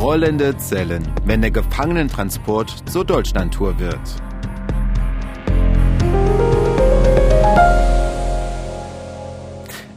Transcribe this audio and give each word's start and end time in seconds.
Rollende 0.00 0.56
Zellen, 0.56 1.02
wenn 1.24 1.40
der 1.40 1.50
Gefangenentransport 1.50 2.88
zur 2.88 3.04
Deutschlandtour 3.04 3.80
wird. 3.80 3.98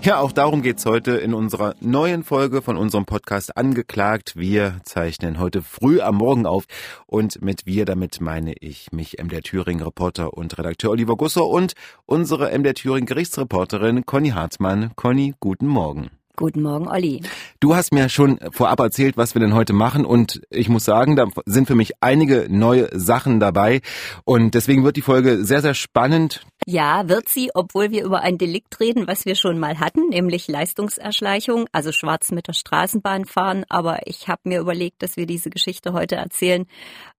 Ja, 0.02 0.18
auch 0.18 0.32
darum 0.32 0.64
geht's 0.64 0.88
heute 0.88 1.12
in 1.12 1.36
unserer 1.36 1.76
neuen 1.82 2.24
Folge 2.24 2.64
von 2.64 2.78
unserem 2.78 3.06
Podcast 3.06 3.56
Angeklagt. 3.56 4.36
Wir 4.36 4.80
zeichnen 4.84 5.38
heute 5.38 5.62
früh 5.62 6.02
am 6.02 6.16
Morgen 6.16 6.48
auf 6.48 6.64
und 7.06 7.44
mit 7.44 7.68
wir, 7.68 7.86
damit 7.86 8.22
meine 8.22 8.54
ich 8.60 8.92
mich 8.92 9.22
MDR 9.22 9.44
Thüringen 9.44 9.84
Reporter 9.84 10.34
und 10.34 10.58
Redakteur 10.58 10.90
Oliver 10.90 11.16
Gusser 11.16 11.46
und 11.46 11.74
unsere 12.08 12.58
MDR 12.58 12.74
Thüringen 12.74 13.06
Gerichtsreporterin 13.06 14.08
Conny 14.08 14.30
Hartmann. 14.30 14.94
Conny, 14.96 15.36
guten 15.40 15.68
Morgen. 15.68 16.10
Guten 16.36 16.62
Morgen, 16.62 16.88
Olli. 16.88 17.22
Du 17.60 17.76
hast 17.76 17.94
mir 17.94 18.10
schon 18.10 18.40
vorab 18.52 18.80
erzählt, 18.80 19.18
was 19.18 19.36
wir 19.36 19.40
denn 19.42 19.54
heute 19.54 19.74
machen 19.74 20.06
und 20.06 20.42
ich 20.50 20.70
muss 20.70 20.86
sagen, 20.86 21.16
da 21.16 21.28
sind 21.46 21.68
für 21.68 21.76
mich 21.76 21.94
einige 22.02 22.48
neue 22.50 22.90
Sachen 22.98 23.40
dabei 23.40 23.82
und 24.24 24.56
deswegen 24.56 24.84
wird 24.84 24.96
die 24.96 25.02
Folge 25.02 25.44
sehr, 25.46 25.62
sehr 25.62 25.74
spannend. 25.74 26.46
Ja, 26.66 27.10
wird 27.10 27.28
sie, 27.28 27.52
obwohl 27.54 27.92
wir 27.92 28.04
über 28.04 28.22
ein 28.22 28.38
Delikt 28.38 28.80
reden, 28.80 29.08
was 29.08 29.26
wir 29.26 29.36
schon 29.36 29.60
mal 29.60 29.80
hatten, 29.80 30.10
nämlich 30.10 30.48
Leistungserschleichung, 30.48 31.68
also 31.72 31.92
schwarz 31.92 32.32
mit 32.32 32.48
der 32.48 32.54
Straßenbahn 32.54 33.26
fahren. 33.26 33.66
Aber 33.70 34.08
ich 34.08 34.28
habe 34.28 34.42
mir 34.46 34.60
überlegt, 34.60 35.02
dass 35.04 35.18
wir 35.18 35.26
diese 35.26 35.50
Geschichte 35.50 35.94
heute 35.94 36.16
erzählen, 36.16 36.66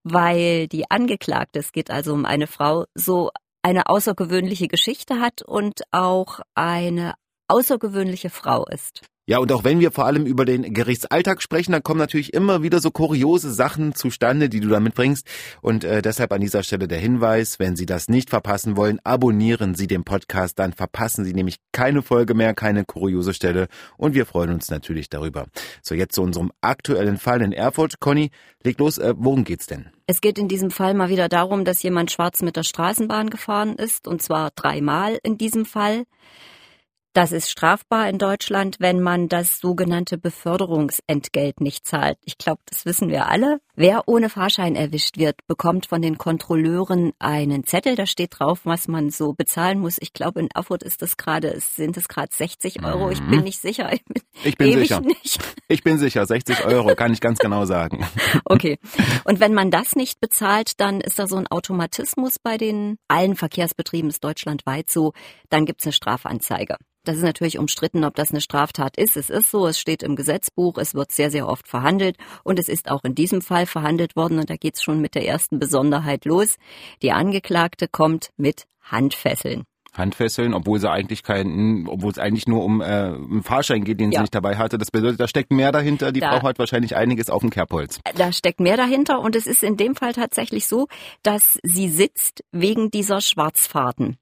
weil 0.03 0.67
die 0.67 0.89
Angeklagte, 0.89 1.59
es 1.59 1.71
geht 1.71 1.91
also 1.91 2.13
um 2.13 2.25
eine 2.25 2.47
Frau, 2.47 2.85
so 2.95 3.31
eine 3.61 3.87
außergewöhnliche 3.87 4.67
Geschichte 4.67 5.19
hat 5.19 5.41
und 5.41 5.81
auch 5.91 6.41
eine 6.53 7.13
außergewöhnliche 7.53 8.31
Frau 8.31 8.65
ist. 8.65 9.01
Ja, 9.25 9.37
und 9.37 9.49
auch 9.53 9.63
wenn 9.63 9.79
wir 9.79 9.91
vor 9.91 10.05
allem 10.05 10.25
über 10.25 10.43
den 10.43 10.73
Gerichtsalltag 10.73 11.41
sprechen, 11.41 11.71
dann 11.71 11.81
kommen 11.81 11.99
natürlich 11.99 12.33
immer 12.33 12.61
wieder 12.61 12.79
so 12.81 12.91
kuriose 12.91 13.53
Sachen 13.53 13.95
zustande, 13.95 14.49
die 14.49 14.59
du 14.59 14.67
da 14.67 14.81
mitbringst. 14.81 15.25
Und 15.61 15.85
äh, 15.85 16.01
deshalb 16.01 16.33
an 16.33 16.41
dieser 16.41 16.61
Stelle 16.61 16.89
der 16.89 16.97
Hinweis, 16.97 17.57
wenn 17.57 17.77
Sie 17.77 17.85
das 17.85 18.09
nicht 18.09 18.29
verpassen 18.29 18.75
wollen, 18.75 18.99
abonnieren 19.05 19.75
Sie 19.75 19.87
den 19.87 20.03
Podcast, 20.03 20.59
dann 20.59 20.73
verpassen 20.73 21.23
Sie 21.23 21.33
nämlich 21.33 21.55
keine 21.71 22.01
Folge 22.01 22.33
mehr, 22.33 22.53
keine 22.53 22.83
kuriose 22.83 23.33
Stelle. 23.33 23.67
Und 23.95 24.13
wir 24.13 24.25
freuen 24.25 24.51
uns 24.51 24.69
natürlich 24.69 25.07
darüber. 25.07 25.45
So, 25.81 25.95
jetzt 25.95 26.15
zu 26.15 26.21
unserem 26.21 26.51
aktuellen 26.59 27.17
Fall 27.17 27.41
in 27.43 27.53
Erfurt. 27.53 28.01
Conny, 28.01 28.29
leg 28.61 28.77
los, 28.77 28.97
äh, 28.97 29.13
worum 29.15 29.45
geht's 29.45 29.67
denn? 29.67 29.89
Es 30.05 30.19
geht 30.19 30.37
in 30.37 30.49
diesem 30.49 30.69
Fall 30.69 30.95
mal 30.95 31.07
wieder 31.07 31.29
darum, 31.29 31.63
dass 31.63 31.81
jemand 31.81 32.11
schwarz 32.11 32.41
mit 32.41 32.57
der 32.57 32.63
Straßenbahn 32.63 33.29
gefahren 33.29 33.77
ist, 33.77 34.05
und 34.05 34.21
zwar 34.21 34.51
dreimal 34.53 35.17
in 35.23 35.37
diesem 35.37 35.63
Fall. 35.63 36.03
Das 37.13 37.31
ist 37.31 37.51
strafbar 37.51 38.09
in 38.09 38.17
Deutschland, 38.17 38.77
wenn 38.79 38.99
man 38.99 39.29
das 39.29 39.59
sogenannte 39.59 40.17
Beförderungsentgelt 40.17 41.61
nicht 41.61 41.85
zahlt. 41.85 42.17
Ich 42.23 42.39
glaube, 42.39 42.61
das 42.65 42.87
wissen 42.87 43.09
wir 43.09 43.27
alle. 43.27 43.59
Wer 43.75 44.07
ohne 44.07 44.29
Fahrschein 44.29 44.75
erwischt 44.75 45.17
wird, 45.17 45.35
bekommt 45.45 45.85
von 45.85 46.01
den 46.01 46.17
Kontrolleuren 46.17 47.11
einen 47.19 47.65
Zettel. 47.65 47.95
Da 47.95 48.07
steht 48.07 48.39
drauf, 48.39 48.61
was 48.63 48.87
man 48.87 49.11
so 49.11 49.33
bezahlen 49.33 49.79
muss. 49.79 49.97
Ich 49.99 50.13
glaube, 50.13 50.39
in 50.39 50.49
Erfurt 50.55 50.81
ist 50.81 51.03
das 51.03 51.15
gerade, 51.15 51.59
sind 51.59 51.97
es 51.97 52.07
gerade 52.07 52.29
60 52.31 52.83
Euro. 52.83 53.11
Ich 53.11 53.19
bin 53.19 53.37
mhm. 53.37 53.43
nicht 53.43 53.59
sicher. 53.59 53.93
Ich 53.93 54.03
bin, 54.05 54.23
ich 54.43 54.57
bin 54.57 54.73
sicher. 54.79 55.01
Nicht. 55.01 55.39
Ich 55.67 55.83
bin 55.83 55.99
sicher, 55.99 56.25
60 56.25 56.65
Euro, 56.65 56.95
kann 56.95 57.13
ich 57.13 57.21
ganz 57.21 57.37
genau 57.37 57.65
sagen. 57.65 58.05
Okay. 58.45 58.79
Und 59.23 59.39
wenn 59.39 59.53
man 59.53 59.69
das 59.69 59.95
nicht 59.95 60.19
bezahlt, 60.19 60.79
dann 60.79 60.99
ist 60.99 61.19
da 61.19 61.27
so 61.27 61.35
ein 61.35 61.47
Automatismus 61.47 62.39
bei 62.39 62.57
den 62.57 62.97
allen 63.07 63.35
Verkehrsbetrieben, 63.35 64.09
ist 64.09 64.23
deutschlandweit 64.23 64.89
so. 64.89 65.13
Dann 65.49 65.65
gibt's 65.65 65.85
eine 65.85 65.93
Strafanzeige. 65.93 66.77
Das 67.03 67.17
ist 67.17 67.23
natürlich 67.23 67.59
umstritten, 67.59 68.05
ob 68.05 68.15
das 68.15 68.31
eine 68.31 68.39
Straftat 68.39 68.97
ist. 68.97 69.17
Es 69.17 69.29
ist 69.29 69.51
so, 69.51 69.67
es 69.67 69.77
steht 69.77 70.03
im 70.03 70.15
Gesetzbuch, 70.15 70.77
es 70.77 70.95
wird 70.95 71.11
sehr, 71.11 71.29
sehr 71.29 71.47
oft 71.47 71.67
verhandelt 71.67 72.17
und 72.43 72.59
es 72.59 72.69
ist 72.69 72.89
auch 72.89 73.03
in 73.03 73.13
diesem 73.13 73.41
Fall 73.41 73.65
verhandelt 73.65 74.15
worden 74.15 74.39
und 74.39 74.49
da 74.49 74.55
geht's 74.55 74.81
schon 74.81 75.01
mit 75.01 75.13
der 75.13 75.27
ersten 75.27 75.59
Besonderheit 75.59 76.23
los. 76.23 76.55
Die 77.01 77.11
Angeklagte 77.11 77.89
kommt 77.89 78.29
mit 78.37 78.65
Handfesseln. 78.81 79.63
Handfesseln, 79.93 80.53
obwohl 80.53 80.79
sie 80.79 80.89
eigentlich 80.89 81.23
keinen, 81.23 81.87
obwohl 81.87 82.11
es 82.11 82.17
eigentlich 82.17 82.47
nur 82.47 82.63
um 82.63 82.81
äh, 82.81 82.85
einen 82.85 83.43
Fahrschein 83.43 83.83
geht, 83.83 83.99
den 83.99 84.11
ja. 84.11 84.19
sie 84.19 84.23
nicht 84.23 84.35
dabei 84.35 84.57
hatte. 84.57 84.77
Das 84.77 84.89
bedeutet, 84.89 85.19
da 85.19 85.27
steckt 85.27 85.51
mehr 85.51 85.71
dahinter. 85.71 86.11
Die 86.11 86.19
da, 86.19 86.39
Frau 86.39 86.47
hat 86.47 86.57
wahrscheinlich 86.57 86.95
einiges 86.95 87.29
auf 87.29 87.41
dem 87.41 87.51
Kerbholz. 87.51 87.99
Da 88.15 88.31
steckt 88.31 88.59
mehr 88.59 88.77
dahinter 88.77 89.19
und 89.19 89.35
es 89.35 89.45
ist 89.45 89.61
in 89.61 89.77
dem 89.77 89.95
Fall 89.95 90.13
tatsächlich 90.13 90.67
so, 90.67 90.87
dass 91.21 91.59
sie 91.63 91.89
sitzt 91.89 92.43
wegen 92.51 92.89
dieser 92.89 93.21
Schwarzfahrten. 93.21 94.17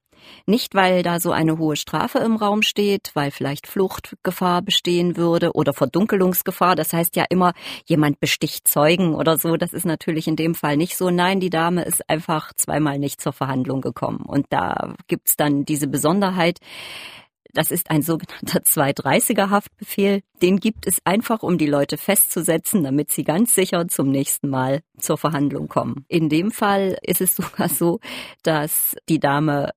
Nicht, 0.45 0.75
weil 0.75 1.03
da 1.03 1.19
so 1.19 1.31
eine 1.31 1.57
hohe 1.57 1.75
Strafe 1.75 2.19
im 2.19 2.35
Raum 2.35 2.61
steht, 2.61 3.11
weil 3.13 3.31
vielleicht 3.31 3.67
Fluchtgefahr 3.67 4.61
bestehen 4.61 5.17
würde 5.17 5.53
oder 5.53 5.73
Verdunkelungsgefahr. 5.73 6.75
Das 6.75 6.93
heißt 6.93 7.15
ja 7.15 7.25
immer, 7.29 7.53
jemand 7.85 8.19
besticht 8.19 8.67
Zeugen 8.67 9.15
oder 9.15 9.37
so. 9.37 9.57
Das 9.57 9.73
ist 9.73 9.85
natürlich 9.85 10.27
in 10.27 10.35
dem 10.35 10.55
Fall 10.55 10.77
nicht 10.77 10.97
so. 10.97 11.09
Nein, 11.09 11.39
die 11.39 11.49
Dame 11.49 11.83
ist 11.83 12.09
einfach 12.09 12.53
zweimal 12.53 12.99
nicht 12.99 13.21
zur 13.21 13.33
Verhandlung 13.33 13.81
gekommen. 13.81 14.25
Und 14.25 14.47
da 14.49 14.95
gibt's 15.07 15.37
dann 15.37 15.65
diese 15.65 15.87
Besonderheit. 15.87 16.59
Das 17.53 17.71
ist 17.71 17.89
ein 17.89 18.01
sogenannter 18.01 18.59
230er 18.63 19.49
Haftbefehl. 19.49 20.21
Den 20.41 20.57
gibt 20.57 20.87
es 20.87 20.99
einfach, 21.03 21.43
um 21.43 21.57
die 21.57 21.67
Leute 21.67 21.97
festzusetzen, 21.97 22.83
damit 22.83 23.11
sie 23.11 23.23
ganz 23.23 23.53
sicher 23.53 23.87
zum 23.87 24.09
nächsten 24.09 24.49
Mal 24.49 24.81
zur 24.97 25.17
Verhandlung 25.17 25.67
kommen. 25.67 26.05
In 26.07 26.29
dem 26.29 26.51
Fall 26.51 26.97
ist 27.01 27.21
es 27.21 27.35
sogar 27.41 27.69
so, 27.69 27.99
dass 28.43 28.95
die 29.09 29.19
Dame 29.19 29.71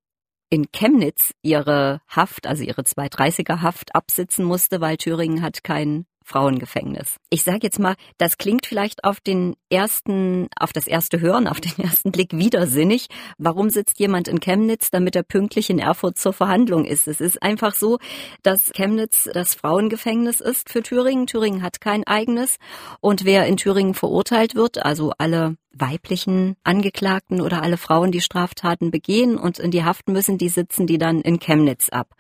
in 0.50 0.71
Chemnitz 0.72 1.32
ihre 1.43 2.00
Haft, 2.09 2.47
also 2.47 2.62
ihre 2.62 2.82
230er 2.82 3.60
Haft 3.60 3.94
absitzen 3.94 4.44
musste, 4.44 4.81
weil 4.81 4.97
Thüringen 4.97 5.43
hat 5.43 5.65
kein 5.65 6.06
Frauengefängnis. 6.25 7.16
Ich 7.28 7.43
sage 7.43 7.60
jetzt 7.62 7.78
mal, 7.78 7.94
das 8.16 8.38
klingt 8.38 8.66
vielleicht 8.66 9.05
auf 9.05 9.21
den 9.21 9.55
ersten, 9.69 10.49
auf 10.59 10.72
das 10.72 10.87
erste 10.87 11.21
Hören, 11.21 11.47
auf 11.47 11.60
den 11.60 11.78
ersten 11.84 12.12
Blick 12.12 12.32
widersinnig. 12.32 13.09
Warum 13.37 13.71
sitzt 13.71 14.00
jemand 14.00 14.27
in 14.27 14.41
Chemnitz, 14.41 14.91
damit 14.91 15.15
er 15.16 15.22
pünktlich 15.22 15.71
in 15.71 15.78
Erfurt 15.78 16.16
zur 16.16 16.32
Verhandlung 16.32 16.87
ist? 16.87 17.06
Es 17.06 17.21
ist 17.21 17.43
einfach 17.43 17.75
so, 17.75 17.99
dass 18.43 18.72
Chemnitz 18.72 19.28
das 19.32 19.55
Frauengefängnis 19.55 20.41
ist 20.41 20.71
für 20.71 20.82
Thüringen. 20.82 21.26
Thüringen 21.26 21.62
hat 21.62 21.81
kein 21.81 22.05
eigenes. 22.05 22.56
Und 23.00 23.25
wer 23.25 23.47
in 23.47 23.59
Thüringen 23.59 23.94
verurteilt 23.94 24.55
wird, 24.55 24.84
also 24.84 25.12
alle 25.19 25.56
weiblichen 25.77 26.57
Angeklagten 26.65 27.41
oder 27.41 27.62
alle 27.62 27.77
Frauen, 27.77 28.12
die 28.12 28.21
Straftaten 28.21 28.91
begehen 28.91 29.37
und 29.37 29.59
in 29.59 29.71
die 29.71 29.85
Haft 29.85 30.09
müssen, 30.09 30.39
die 30.39 30.49
sitzen 30.49 30.87
die 30.87 30.99
dann 30.99 31.21
in 31.21 31.39
Chemnitz 31.39 31.89
ab. 31.89 32.15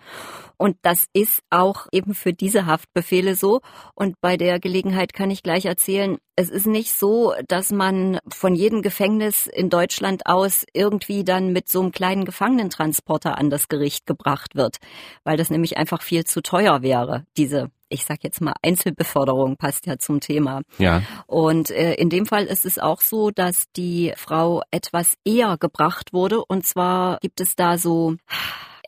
Und 0.56 0.76
das 0.82 1.06
ist 1.12 1.42
auch 1.50 1.86
eben 1.92 2.14
für 2.14 2.32
diese 2.32 2.66
Haftbefehle 2.66 3.34
so. 3.34 3.60
Und 3.94 4.20
bei 4.20 4.36
der 4.36 4.60
Gelegenheit 4.60 5.12
kann 5.12 5.30
ich 5.30 5.42
gleich 5.42 5.64
erzählen, 5.64 6.18
es 6.36 6.48
ist 6.48 6.66
nicht 6.66 6.92
so, 6.92 7.34
dass 7.48 7.70
man 7.70 8.18
von 8.28 8.54
jedem 8.54 8.82
Gefängnis 8.82 9.46
in 9.46 9.68
Deutschland 9.68 10.26
aus 10.26 10.64
irgendwie 10.72 11.24
dann 11.24 11.52
mit 11.52 11.68
so 11.68 11.80
einem 11.80 11.92
kleinen 11.92 12.24
Gefangenentransporter 12.24 13.36
an 13.36 13.50
das 13.50 13.68
Gericht 13.68 14.06
gebracht 14.06 14.54
wird, 14.54 14.78
weil 15.24 15.36
das 15.36 15.50
nämlich 15.50 15.76
einfach 15.76 16.02
viel 16.02 16.24
zu 16.24 16.40
teuer 16.40 16.82
wäre, 16.82 17.24
diese 17.36 17.70
ich 17.88 18.04
sag 18.04 18.24
jetzt 18.24 18.40
mal 18.40 18.54
Einzelbeförderung 18.62 19.56
passt 19.56 19.86
ja 19.86 19.98
zum 19.98 20.20
Thema. 20.20 20.62
Ja. 20.78 21.02
Und 21.26 21.70
äh, 21.70 21.94
in 21.94 22.10
dem 22.10 22.26
Fall 22.26 22.44
ist 22.44 22.66
es 22.66 22.78
auch 22.78 23.00
so, 23.00 23.30
dass 23.30 23.64
die 23.76 24.12
Frau 24.16 24.62
etwas 24.70 25.14
eher 25.24 25.56
gebracht 25.58 26.12
wurde 26.12 26.44
und 26.44 26.66
zwar 26.66 27.18
gibt 27.20 27.40
es 27.40 27.56
da 27.56 27.78
so 27.78 28.16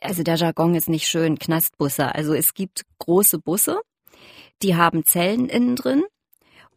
also 0.01 0.21
der 0.21 0.35
Jargon 0.35 0.75
ist 0.75 0.89
nicht 0.89 1.07
schön, 1.07 1.39
Knastbusse. 1.39 2.13
Also 2.13 2.33
es 2.35 2.53
gibt 2.53 2.83
große 2.99 3.39
Busse, 3.39 3.81
die 4.61 4.75
haben 4.75 5.05
Zellen 5.05 5.49
innen 5.49 5.75
drin 5.75 6.03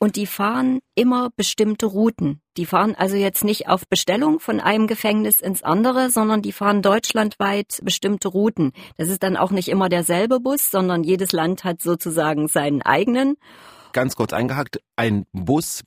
und 0.00 0.16
die 0.16 0.26
fahren 0.26 0.80
immer 0.94 1.30
bestimmte 1.36 1.86
Routen. 1.86 2.40
Die 2.56 2.64
fahren 2.66 2.94
also 2.96 3.16
jetzt 3.16 3.44
nicht 3.44 3.68
auf 3.68 3.86
Bestellung 3.86 4.40
von 4.40 4.58
einem 4.58 4.86
Gefängnis 4.86 5.40
ins 5.40 5.62
andere, 5.62 6.10
sondern 6.10 6.40
die 6.42 6.52
fahren 6.52 6.82
deutschlandweit 6.82 7.80
bestimmte 7.82 8.28
Routen. 8.28 8.72
Das 8.96 9.08
ist 9.08 9.22
dann 9.22 9.36
auch 9.36 9.50
nicht 9.50 9.68
immer 9.68 9.90
derselbe 9.90 10.40
Bus, 10.40 10.70
sondern 10.70 11.04
jedes 11.04 11.32
Land 11.32 11.64
hat 11.64 11.82
sozusagen 11.82 12.48
seinen 12.48 12.80
eigenen 12.82 13.36
ganz 13.92 14.16
kurz 14.16 14.32
eingehakt, 14.32 14.80
ein 14.96 15.26
Bus, 15.32 15.82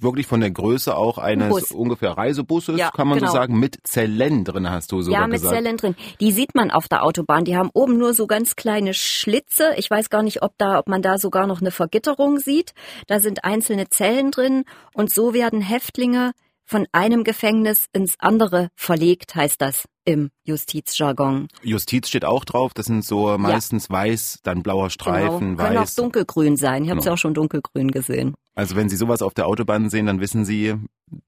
wirklich 0.00 0.26
von 0.26 0.40
der 0.40 0.50
Größe 0.50 0.96
auch 0.96 1.18
eines 1.18 1.48
Bus. 1.48 1.72
ungefähr 1.72 2.12
Reisebusses, 2.12 2.78
ja, 2.78 2.90
kann 2.90 3.08
man 3.08 3.18
genau. 3.18 3.30
so 3.30 3.36
sagen, 3.36 3.58
mit 3.58 3.78
Zellen 3.84 4.44
drin 4.44 4.70
hast 4.70 4.92
du 4.92 5.02
sogar 5.02 5.20
Ja, 5.20 5.26
mit 5.26 5.40
gesagt. 5.40 5.54
Zellen 5.54 5.76
drin. 5.76 5.94
Die 6.20 6.32
sieht 6.32 6.54
man 6.54 6.70
auf 6.70 6.88
der 6.88 7.04
Autobahn. 7.04 7.44
Die 7.44 7.56
haben 7.56 7.70
oben 7.72 7.98
nur 7.98 8.14
so 8.14 8.26
ganz 8.26 8.56
kleine 8.56 8.94
Schlitze. 8.94 9.74
Ich 9.76 9.90
weiß 9.90 10.10
gar 10.10 10.22
nicht, 10.22 10.42
ob 10.42 10.52
da, 10.58 10.78
ob 10.78 10.88
man 10.88 11.02
da 11.02 11.18
sogar 11.18 11.46
noch 11.46 11.60
eine 11.60 11.70
Vergitterung 11.70 12.38
sieht. 12.38 12.72
Da 13.06 13.20
sind 13.20 13.44
einzelne 13.44 13.88
Zellen 13.88 14.30
drin 14.30 14.64
und 14.92 15.12
so 15.12 15.34
werden 15.34 15.60
Häftlinge 15.60 16.32
von 16.64 16.86
einem 16.92 17.24
Gefängnis 17.24 17.86
ins 17.92 18.14
andere 18.18 18.68
verlegt, 18.74 19.34
heißt 19.34 19.60
das 19.60 19.84
im 20.04 20.30
Justizjargon. 20.44 21.48
Justiz 21.62 22.08
steht 22.08 22.24
auch 22.24 22.44
drauf, 22.44 22.74
das 22.74 22.86
sind 22.86 23.04
so 23.04 23.36
meistens 23.38 23.88
ja. 23.88 23.94
weiß, 23.94 24.40
dann 24.42 24.62
blauer 24.62 24.90
Streifen, 24.90 25.56
genau. 25.56 25.58
weiß. 25.58 25.68
Können 25.68 25.78
auch 25.78 25.90
dunkelgrün 25.90 26.56
sein, 26.56 26.84
ich 26.84 26.90
habe 26.90 26.98
es 26.98 27.04
genau. 27.04 27.12
ja 27.12 27.14
auch 27.14 27.18
schon 27.18 27.34
dunkelgrün 27.34 27.90
gesehen. 27.90 28.34
Also 28.54 28.76
wenn 28.76 28.88
Sie 28.88 28.96
sowas 28.96 29.22
auf 29.22 29.34
der 29.34 29.46
Autobahn 29.46 29.90
sehen, 29.90 30.06
dann 30.06 30.20
wissen 30.20 30.44
Sie, 30.44 30.74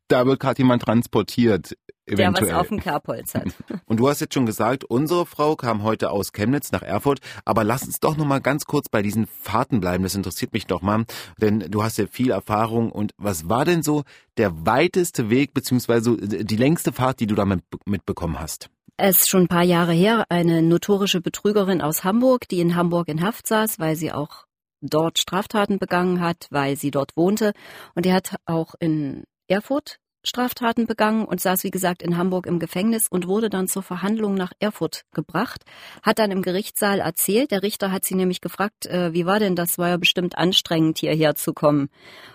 da 0.09 0.27
wird 0.27 0.41
gerade 0.41 0.59
jemand 0.59 0.83
transportiert. 0.83 1.77
Eventuell. 2.09 2.47
Der 2.47 2.55
was 2.55 2.61
auf 2.61 2.69
dem 2.69 2.79
Kerbholz 2.79 3.35
hat. 3.35 3.49
Und 3.87 3.99
du 3.99 4.09
hast 4.09 4.21
jetzt 4.21 4.35
schon 4.35 4.47
gesagt, 4.47 4.85
unsere 4.85 5.27
Frau 5.27 5.57
kam 5.57 5.83
heute 5.83 6.11
aus 6.11 6.33
Chemnitz 6.33 6.71
nach 6.71 6.83
Erfurt, 6.83 7.19
aber 7.45 7.65
lass 7.65 7.83
uns 7.83 7.99
doch 7.99 8.17
noch 8.17 8.25
mal 8.25 8.41
ganz 8.41 8.65
kurz 8.65 8.89
bei 8.89 9.03
diesen 9.03 9.27
Fahrten 9.27 9.81
bleiben. 9.81 10.05
Das 10.05 10.15
interessiert 10.15 10.53
mich 10.53 10.67
doch 10.67 10.83
mal, 10.83 11.05
denn 11.41 11.61
du 11.69 11.83
hast 11.83 11.99
ja 11.99 12.07
viel 12.07 12.31
Erfahrung. 12.31 12.93
Und 12.93 13.13
was 13.19 13.49
war 13.49 13.65
denn 13.65 13.83
so 13.83 14.05
der 14.37 14.67
weiteste 14.67 15.31
Weg 15.31 15.53
beziehungsweise 15.53 16.17
die 16.17 16.57
längste 16.57 16.93
Fahrt, 16.93 17.19
die 17.19 17.27
du 17.27 17.35
damit 17.35 17.65
mitbekommen 17.87 18.39
hast? 18.39 18.71
Es 18.99 19.23
ist 19.23 19.29
schon 19.29 19.43
ein 19.43 19.49
paar 19.49 19.65
Jahre 19.65 19.93
her, 19.93 20.25
eine 20.29 20.63
notorische 20.63 21.21
Betrügerin 21.21 21.83
aus 21.83 22.05
Hamburg, 22.05 22.49
die 22.49 22.61
in 22.61 22.77
Hamburg 22.77 23.09
in 23.09 23.21
Haft 23.21 23.49
saß, 23.49 23.81
weil 23.81 23.97
sie 23.97 24.13
auch 24.13 24.47
dort 24.81 25.19
Straftaten 25.19 25.79
begangen 25.79 26.21
hat, 26.21 26.47
weil 26.51 26.77
sie 26.77 26.93
dort 26.93 27.17
wohnte. 27.17 27.53
Und 27.95 28.07
die 28.07 28.13
hat 28.13 28.37
auch 28.47 28.75
in 28.79 29.25
Erfurt 29.49 29.99
Straftaten 30.27 30.87
begangen 30.87 31.25
und 31.25 31.41
saß, 31.41 31.63
wie 31.65 31.71
gesagt, 31.71 32.03
in 32.03 32.17
Hamburg 32.17 32.47
im 32.47 32.59
Gefängnis 32.59 33.07
und 33.09 33.29
wurde 33.29 33.49
dann 33.49 33.69
zur 33.69 33.83
Verhandlung 33.83 34.35
nach 34.35 34.53
Erfurt 34.59 35.05
gebracht, 35.13 35.63
hat 36.03 36.19
dann 36.19 36.33
im 36.33 36.43
Gerichtssaal 36.43 36.99
erzählt, 36.99 37.53
der 37.53 37.63
Richter 37.63 37.93
hat 37.93 38.05
sie 38.05 38.17
nämlich 38.17 38.41
gefragt, 38.41 38.87
äh, 38.87 39.13
wie 39.13 39.25
war 39.25 39.39
denn 39.39 39.55
das, 39.55 39.79
war 39.79 39.89
ja 39.89 39.97
bestimmt 39.97 40.37
anstrengend, 40.37 40.99
hierher 40.99 41.37
zu 41.37 41.55
kommen. 41.55 41.89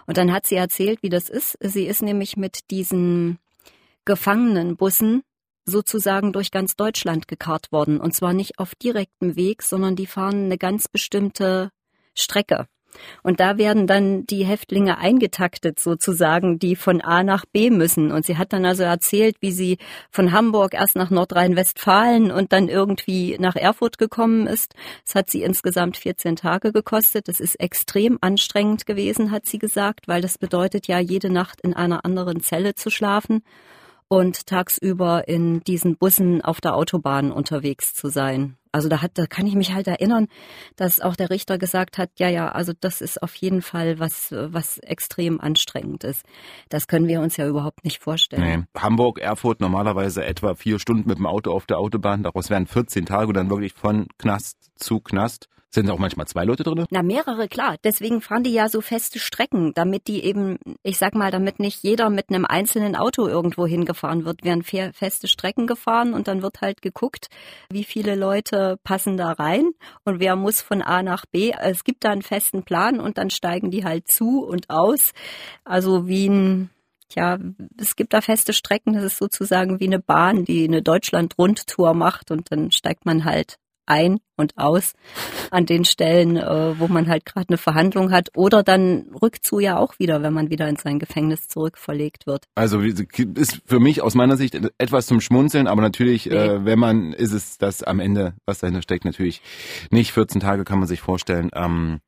Und 0.07 0.17
dann 0.17 0.31
hat 0.31 0.47
sie 0.47 0.55
erzählt, 0.55 1.03
wie 1.03 1.09
das 1.09 1.29
ist. 1.29 1.57
Sie 1.59 1.85
ist 1.85 2.01
nämlich 2.01 2.37
mit 2.37 2.71
diesen 2.71 3.39
Gefangenenbussen 4.05 5.23
sozusagen 5.65 6.33
durch 6.33 6.49
ganz 6.49 6.75
Deutschland 6.75 7.27
gekarrt 7.27 7.71
worden. 7.71 7.99
Und 7.99 8.15
zwar 8.15 8.33
nicht 8.33 8.57
auf 8.57 8.73
direktem 8.73 9.35
Weg, 9.35 9.61
sondern 9.61 9.95
die 9.95 10.07
fahren 10.07 10.45
eine 10.45 10.57
ganz 10.57 10.87
bestimmte 10.87 11.71
Strecke. 12.15 12.67
Und 13.23 13.39
da 13.39 13.57
werden 13.57 13.87
dann 13.87 14.25
die 14.25 14.45
Häftlinge 14.45 14.97
eingetaktet 14.97 15.79
sozusagen, 15.79 16.59
die 16.59 16.75
von 16.75 17.01
A 17.01 17.23
nach 17.23 17.45
B 17.45 17.69
müssen. 17.69 18.11
Und 18.11 18.25
sie 18.25 18.37
hat 18.37 18.53
dann 18.53 18.65
also 18.65 18.83
erzählt, 18.83 19.37
wie 19.39 19.51
sie 19.51 19.77
von 20.09 20.31
Hamburg 20.31 20.73
erst 20.73 20.95
nach 20.95 21.09
Nordrhein-Westfalen 21.09 22.31
und 22.31 22.53
dann 22.53 22.67
irgendwie 22.67 23.37
nach 23.39 23.55
Erfurt 23.55 23.97
gekommen 23.97 24.47
ist. 24.47 24.75
Es 25.05 25.15
hat 25.15 25.29
sie 25.29 25.43
insgesamt 25.43 25.97
14 25.97 26.35
Tage 26.35 26.71
gekostet. 26.71 27.27
Das 27.27 27.39
ist 27.39 27.55
extrem 27.59 28.17
anstrengend 28.21 28.85
gewesen, 28.85 29.31
hat 29.31 29.45
sie 29.45 29.59
gesagt, 29.59 30.07
weil 30.07 30.21
das 30.21 30.37
bedeutet 30.37 30.87
ja, 30.87 30.99
jede 30.99 31.29
Nacht 31.29 31.61
in 31.61 31.73
einer 31.73 32.05
anderen 32.05 32.41
Zelle 32.41 32.75
zu 32.75 32.89
schlafen 32.89 33.43
und 34.07 34.45
tagsüber 34.45 35.27
in 35.29 35.61
diesen 35.61 35.95
Bussen 35.95 36.41
auf 36.41 36.59
der 36.59 36.75
Autobahn 36.75 37.31
unterwegs 37.31 37.93
zu 37.93 38.09
sein. 38.09 38.57
Also 38.71 38.89
da 38.89 39.01
hat, 39.01 39.11
da 39.15 39.25
kann 39.25 39.47
ich 39.47 39.55
mich 39.55 39.73
halt 39.73 39.87
erinnern, 39.87 40.27
dass 40.75 41.01
auch 41.01 41.15
der 41.15 41.29
Richter 41.29 41.57
gesagt 41.57 41.97
hat, 41.97 42.09
ja, 42.17 42.29
ja, 42.29 42.49
also 42.49 42.73
das 42.79 43.01
ist 43.01 43.21
auf 43.21 43.35
jeden 43.35 43.61
Fall 43.61 43.99
was, 43.99 44.31
was 44.31 44.77
extrem 44.79 45.41
anstrengend 45.41 46.03
ist. 46.03 46.25
Das 46.69 46.87
können 46.87 47.07
wir 47.07 47.21
uns 47.21 47.37
ja 47.37 47.47
überhaupt 47.47 47.83
nicht 47.83 48.01
vorstellen. 48.01 48.67
Nee. 48.73 48.81
Hamburg, 48.81 49.19
Erfurt 49.19 49.59
normalerweise 49.59 50.23
etwa 50.23 50.55
vier 50.55 50.79
Stunden 50.79 51.07
mit 51.09 51.17
dem 51.17 51.25
Auto 51.25 51.51
auf 51.51 51.65
der 51.65 51.79
Autobahn. 51.79 52.23
Daraus 52.23 52.49
wären 52.49 52.67
14 52.67 53.05
Tage 53.05 53.27
und 53.27 53.35
dann 53.35 53.49
wirklich 53.49 53.73
von 53.73 54.07
Knast 54.17 54.57
zu 54.75 54.99
Knast. 54.99 55.47
Sind 55.73 55.89
auch 55.89 55.99
manchmal 55.99 56.27
zwei 56.27 56.43
Leute 56.43 56.63
drin? 56.63 56.85
Na, 56.89 57.01
mehrere, 57.01 57.47
klar. 57.47 57.77
Deswegen 57.81 58.19
fahren 58.19 58.43
die 58.43 58.51
ja 58.51 58.67
so 58.67 58.81
feste 58.81 59.19
Strecken, 59.19 59.71
damit 59.73 60.07
die 60.07 60.21
eben, 60.25 60.57
ich 60.83 60.97
sag 60.97 61.15
mal, 61.15 61.31
damit 61.31 61.59
nicht 61.59 61.81
jeder 61.81 62.09
mit 62.09 62.29
einem 62.29 62.43
einzelnen 62.43 62.97
Auto 62.97 63.25
irgendwo 63.25 63.65
hingefahren 63.65 64.25
wird. 64.25 64.43
Werden 64.43 64.63
feste 64.63 65.29
Strecken 65.29 65.67
gefahren 65.67 66.13
und 66.13 66.27
dann 66.27 66.41
wird 66.41 66.59
halt 66.59 66.81
geguckt, 66.81 67.27
wie 67.69 67.85
viele 67.85 68.15
Leute 68.15 68.60
passen 68.83 69.17
da 69.17 69.31
rein 69.31 69.71
und 70.05 70.19
wer 70.19 70.35
muss 70.35 70.61
von 70.61 70.81
A 70.81 71.03
nach 71.03 71.25
B. 71.25 71.51
Es 71.59 71.83
gibt 71.83 72.03
da 72.03 72.09
einen 72.11 72.21
festen 72.21 72.63
Plan 72.63 72.99
und 72.99 73.17
dann 73.17 73.29
steigen 73.29 73.71
die 73.71 73.83
halt 73.85 74.07
zu 74.07 74.43
und 74.43 74.69
aus. 74.69 75.11
Also 75.63 76.07
wie 76.07 76.27
ein 76.27 76.69
ja, 77.15 77.37
es 77.77 77.97
gibt 77.97 78.13
da 78.13 78.21
feste 78.21 78.53
Strecken, 78.53 78.93
das 78.93 79.03
ist 79.03 79.17
sozusagen 79.17 79.81
wie 79.81 79.87
eine 79.87 79.99
Bahn, 79.99 80.45
die 80.45 80.63
eine 80.63 80.81
Deutschland-Rundtour 80.81 81.93
macht 81.93 82.31
und 82.31 82.51
dann 82.51 82.71
steigt 82.71 83.05
man 83.05 83.25
halt 83.25 83.57
ein 83.91 84.19
und 84.37 84.57
aus 84.57 84.93
an 85.51 85.65
den 85.65 85.83
Stellen, 85.83 86.37
äh, 86.37 86.79
wo 86.79 86.87
man 86.87 87.09
halt 87.09 87.25
gerade 87.25 87.49
eine 87.49 87.57
Verhandlung 87.57 88.11
hat 88.11 88.29
oder 88.35 88.63
dann 88.63 89.11
Rückzu 89.21 89.59
ja 89.59 89.77
auch 89.77 89.99
wieder, 89.99 90.23
wenn 90.23 90.33
man 90.33 90.49
wieder 90.49 90.67
in 90.69 90.77
sein 90.77 90.97
Gefängnis 90.97 91.47
zurückverlegt 91.49 92.25
wird. 92.25 92.45
Also 92.55 92.79
ist 92.79 93.61
für 93.65 93.79
mich 93.79 94.01
aus 94.01 94.15
meiner 94.15 94.37
Sicht 94.37 94.57
etwas 94.77 95.07
zum 95.07 95.19
Schmunzeln, 95.19 95.67
aber 95.67 95.81
natürlich, 95.81 96.25
nee. 96.25 96.35
äh, 96.35 96.65
wenn 96.65 96.79
man, 96.79 97.11
ist 97.11 97.33
es 97.33 97.57
das 97.57 97.83
am 97.83 97.99
Ende, 97.99 98.33
was 98.45 98.59
dahinter 98.59 98.81
steckt, 98.81 99.03
natürlich 99.03 99.41
nicht. 99.91 100.13
14 100.13 100.39
Tage 100.39 100.63
kann 100.63 100.79
man 100.79 100.87
sich 100.87 101.01
vorstellen, 101.01 101.51
ähm, 101.53 101.99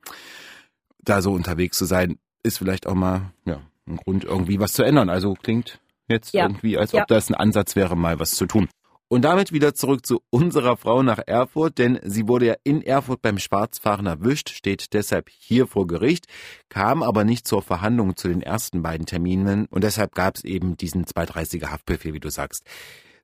da 1.04 1.22
so 1.22 1.34
unterwegs 1.34 1.78
zu 1.78 1.86
sein, 1.86 2.18
ist 2.44 2.60
vielleicht 2.60 2.88
auch 2.88 2.96
mal 2.96 3.34
ja, 3.46 3.62
ein 3.88 3.98
Grund, 3.98 4.24
irgendwie 4.24 4.60
was 4.60 4.74
zu 4.74 4.84
ändern. 4.84 5.10
Also 5.10 5.34
klingt 5.34 5.80
jetzt 6.08 6.34
ja. 6.34 6.44
irgendwie, 6.44 6.78
als 6.78 6.94
ob 6.94 7.02
ja. 7.02 7.06
das 7.08 7.30
ein 7.30 7.36
Ansatz 7.36 7.76
wäre, 7.76 7.96
mal 7.96 8.20
was 8.20 8.32
zu 8.32 8.46
tun. 8.46 8.70
Und 9.14 9.22
damit 9.22 9.52
wieder 9.52 9.76
zurück 9.76 10.08
zu 10.08 10.24
unserer 10.32 10.76
Frau 10.76 11.04
nach 11.04 11.20
Erfurt, 11.28 11.78
denn 11.78 12.00
sie 12.02 12.28
wurde 12.28 12.48
ja 12.48 12.56
in 12.64 12.82
Erfurt 12.82 13.22
beim 13.22 13.38
Schwarzfahren 13.38 14.08
erwischt, 14.08 14.50
steht 14.50 14.92
deshalb 14.94 15.30
hier 15.30 15.68
vor 15.68 15.86
Gericht, 15.86 16.26
kam 16.68 17.04
aber 17.04 17.24
nicht 17.24 17.48
zur 17.48 17.62
Verhandlung 17.62 18.16
zu 18.16 18.28
den 18.28 18.42
ersten 18.42 18.82
beiden 18.82 19.06
Terminen 19.06 19.68
und 19.68 19.84
deshalb 19.84 20.16
gab 20.16 20.38
es 20.38 20.44
eben 20.44 20.78
diesen 20.78 21.06
230er 21.06 21.70
Haftbefehl, 21.70 22.16
wie 22.16 22.20
du 22.20 22.32
sagst. 22.32 22.66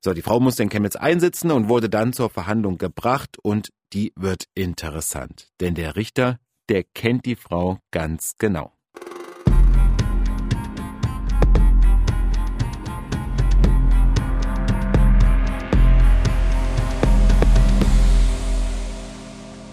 So, 0.00 0.14
die 0.14 0.22
Frau 0.22 0.38
musste 0.38 0.62
in 0.62 0.68
Chemnitz 0.68 0.94
einsitzen 0.94 1.50
und 1.50 1.68
wurde 1.68 1.90
dann 1.90 2.12
zur 2.12 2.30
Verhandlung 2.30 2.78
gebracht 2.78 3.38
und 3.42 3.70
die 3.92 4.12
wird 4.14 4.44
interessant, 4.54 5.48
denn 5.58 5.74
der 5.74 5.96
Richter, 5.96 6.38
der 6.68 6.84
kennt 6.84 7.26
die 7.26 7.34
Frau 7.34 7.80
ganz 7.90 8.34
genau. 8.38 8.72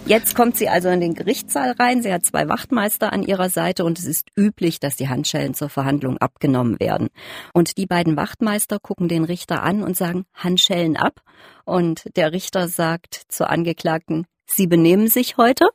Jetzt 0.07 0.35
kommt 0.35 0.55
sie 0.55 0.69
also 0.69 0.87
in 0.87 1.01
den 1.01 1.15
Gerichtssaal 1.15 1.71
rein. 1.71 2.01
Sie 2.01 2.13
hat 2.13 2.23
zwei 2.23 2.47
Wachtmeister 2.47 3.11
an 3.11 3.23
ihrer 3.23 3.49
Seite 3.49 3.83
und 3.83 3.99
es 3.99 4.05
ist 4.05 4.29
üblich, 4.37 4.79
dass 4.79 4.95
die 4.95 5.09
Handschellen 5.09 5.53
zur 5.53 5.67
Verhandlung 5.67 6.17
abgenommen 6.17 6.79
werden. 6.79 7.09
Und 7.53 7.77
die 7.77 7.87
beiden 7.87 8.15
Wachtmeister 8.15 8.79
gucken 8.79 9.09
den 9.09 9.25
Richter 9.25 9.63
an 9.63 9.83
und 9.83 9.97
sagen 9.97 10.25
Handschellen 10.33 10.95
ab. 10.95 11.19
Und 11.65 12.05
der 12.15 12.31
Richter 12.31 12.69
sagt 12.69 13.21
zur 13.27 13.49
Angeklagten, 13.49 14.25
Sie 14.45 14.67
benehmen 14.67 15.09
sich 15.09 15.35
heute? 15.35 15.67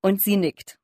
Und 0.00 0.22
sie 0.22 0.38
nickt. 0.38 0.78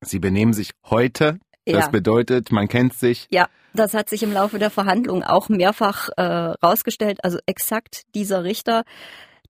Sie 0.00 0.18
benehmen 0.18 0.52
sich 0.52 0.72
heute? 0.90 1.38
Das 1.64 1.84
ja. 1.84 1.90
bedeutet, 1.90 2.50
man 2.50 2.66
kennt 2.66 2.94
sich. 2.94 3.28
Ja, 3.30 3.48
das 3.72 3.94
hat 3.94 4.08
sich 4.08 4.24
im 4.24 4.32
Laufe 4.32 4.58
der 4.58 4.70
Verhandlung 4.70 5.22
auch 5.22 5.48
mehrfach 5.48 6.08
äh, 6.16 6.22
rausgestellt. 6.22 7.22
Also 7.22 7.38
exakt 7.46 8.02
dieser 8.16 8.42
Richter 8.42 8.82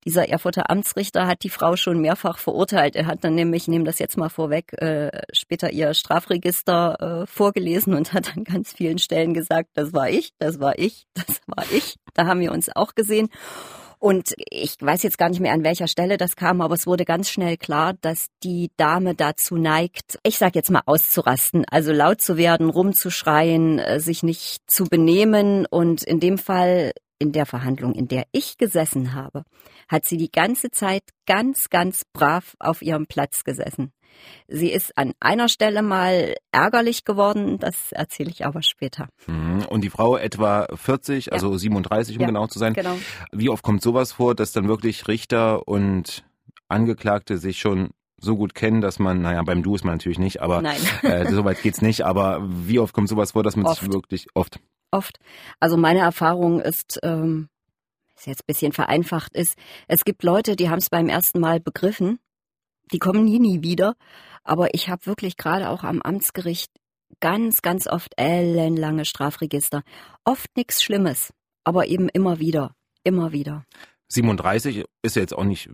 dieser 0.05 0.29
Erfurter 0.29 0.71
Amtsrichter 0.71 1.27
hat 1.27 1.43
die 1.43 1.51
Frau 1.51 1.77
schon 1.77 2.01
mehrfach 2.01 2.39
verurteilt. 2.39 2.97
Er 2.97 3.07
hat 3.07 3.25
dann 3.25 3.35
nämlich, 3.35 3.63
ich 3.63 3.69
nehme 3.69 3.85
das 3.85 3.99
jetzt 3.99 4.17
mal 4.17 4.29
vorweg, 4.29 4.73
äh, 4.81 5.11
später 5.33 5.73
ihr 5.73 5.95
Strafregister 5.95 7.23
äh, 7.23 7.27
vorgelesen 7.27 7.95
und 7.95 8.13
hat 8.13 8.37
an 8.37 8.45
ganz 8.45 8.73
vielen 8.73 8.99
Stellen 8.99 9.35
gesagt, 9.35 9.71
das 9.75 9.93
war 9.93 10.11
ich, 10.11 10.33
das 10.39 10.61
war 10.61 10.79
ich, 10.79 11.07
das 11.15 11.41
war 11.47 11.65
ich. 11.71 11.97
Da 12.15 12.27
haben 12.27 12.41
wir 12.41 12.53
uns 12.53 12.69
auch 12.75 12.95
gesehen. 12.95 13.29
Und 14.03 14.35
ich 14.51 14.75
weiß 14.81 15.05
jetzt 15.05 15.17
gar 15.17 15.29
nicht 15.29 15.39
mehr, 15.39 15.53
an 15.53 15.63
welcher 15.63 15.87
Stelle 15.87 16.17
das 16.17 16.35
kam, 16.35 16.61
aber 16.61 16.75
es 16.75 16.89
wurde 16.89 17.05
ganz 17.05 17.31
schnell 17.31 17.57
klar, 17.57 17.95
dass 18.01 18.27
die 18.43 18.73
Dame 18.77 19.15
dazu 19.15 19.57
neigt, 19.57 20.19
ich 20.25 20.39
sag 20.39 20.57
jetzt 20.57 20.73
mal 20.73 20.83
auszurasten, 20.87 21.65
also 21.71 21.93
laut 21.93 22.21
zu 22.21 22.37
werden, 22.37 22.69
rumzuschreien, 22.69 23.79
äh, 23.79 24.01
sich 24.01 24.25
nicht 24.25 24.69
zu 24.69 24.87
benehmen. 24.87 25.67
Und 25.71 26.03
in 26.03 26.19
dem 26.19 26.37
Fall 26.37 26.91
in 27.23 27.31
der 27.31 27.47
Verhandlung, 27.47 27.95
in 27.95 28.09
der 28.09 28.27
ich 28.33 28.59
gesessen 28.59 29.15
habe, 29.15 29.45
hat 29.89 30.05
sie 30.05 30.17
die 30.17 30.31
ganze 30.31 30.73
Zeit 30.73 31.05
ganz, 31.25 31.71
ganz 31.71 32.05
brav 32.13 32.57
auf 32.59 32.83
ihrem 32.83 33.07
Platz 33.07 33.45
gesessen. 33.45 33.93
Sie 34.49 34.71
ist 34.71 34.99
an 34.99 35.13
einer 35.21 35.49
Stelle 35.49 35.83
mal 35.83 36.35
ärgerlich 36.51 37.05
geworden, 37.05 37.59
das 37.59 37.93
erzähle 37.93 38.31
ich 38.31 38.45
aber 38.45 38.63
später. 38.63 39.09
Mhm. 39.27 39.65
Und 39.71 39.83
die 39.83 39.89
Frau 39.91 40.17
etwa 40.17 40.67
40, 40.75 41.27
ja. 41.27 41.33
also 41.33 41.57
37, 41.57 42.17
um 42.17 42.23
ja, 42.23 42.27
genau 42.27 42.49
zu 42.49 42.59
sein. 42.59 42.75
Genau. 42.75 42.99
Wie 43.31 43.49
oft 43.49 43.63
kommt 43.63 43.83
sowas 43.83 44.13
vor, 44.13 44.35
dass 44.35 44.51
dann 44.51 44.67
wirklich 44.67 45.07
Richter 45.07 45.67
und 45.69 46.25
Angeklagte 46.69 47.39
sich 47.39 47.59
schon 47.59 47.91
so 48.19 48.37
gut 48.37 48.55
kennen, 48.55 48.81
dass 48.81 48.99
man, 48.99 49.23
naja, 49.23 49.43
beim 49.45 49.63
Du 49.63 49.77
ist 49.77 49.85
man 49.85 49.95
natürlich 49.95 50.19
nicht, 50.19 50.43
aber 50.43 50.61
Nein. 50.63 50.81
äh, 51.03 51.31
so 51.31 51.45
weit 51.45 51.63
geht's 51.63 51.83
nicht. 51.83 52.05
Aber 52.05 52.41
wie 52.43 52.81
oft 52.81 52.93
kommt 52.93 53.09
sowas 53.09 53.33
vor, 53.33 53.45
dass 53.45 53.57
man 53.57 53.67
oft. 53.67 53.81
sich 53.81 53.93
wirklich 53.93 54.27
oft 54.35 54.59
oft. 54.93 55.19
Also 55.61 55.77
meine 55.77 56.01
Erfahrung 56.01 56.61
ist, 56.61 57.01
ähm, 57.03 57.49
ist 58.17 58.27
jetzt 58.27 58.43
ein 58.43 58.47
bisschen 58.47 58.73
vereinfacht 58.73 59.35
ist, 59.35 59.57
es 59.89 60.05
gibt 60.05 60.23
Leute, 60.23 60.57
die 60.57 60.71
haben 60.71 60.79
es 60.79 60.91
beim 60.91 61.09
ersten 61.09 61.41
Mal 61.41 61.61
begriffen, 61.61 62.19
die 62.93 62.99
kommen 62.99 63.25
nie, 63.25 63.39
nie 63.39 63.63
wieder. 63.63 63.95
Aber 64.45 64.75
ich 64.75 64.89
habe 64.89 65.07
wirklich 65.07 65.37
gerade 65.37 65.71
auch 65.71 65.85
am 65.85 66.03
Amtsgericht 66.03 66.71
ganz, 67.21 67.63
ganz 67.63 67.87
oft 67.87 68.13
ellenlange 68.17 69.05
Strafregister. 69.05 69.83
Oft 70.25 70.57
nichts 70.57 70.83
Schlimmes, 70.83 71.33
aber 71.65 71.87
eben 71.87 72.09
immer 72.09 72.39
wieder, 72.39 72.75
immer 73.05 73.33
wieder. 73.33 73.65
37 74.13 74.85
ist 75.03 75.17
ja 75.17 75.23
jetzt 75.23 75.35
auch 75.37 75.45
nicht 75.45 75.71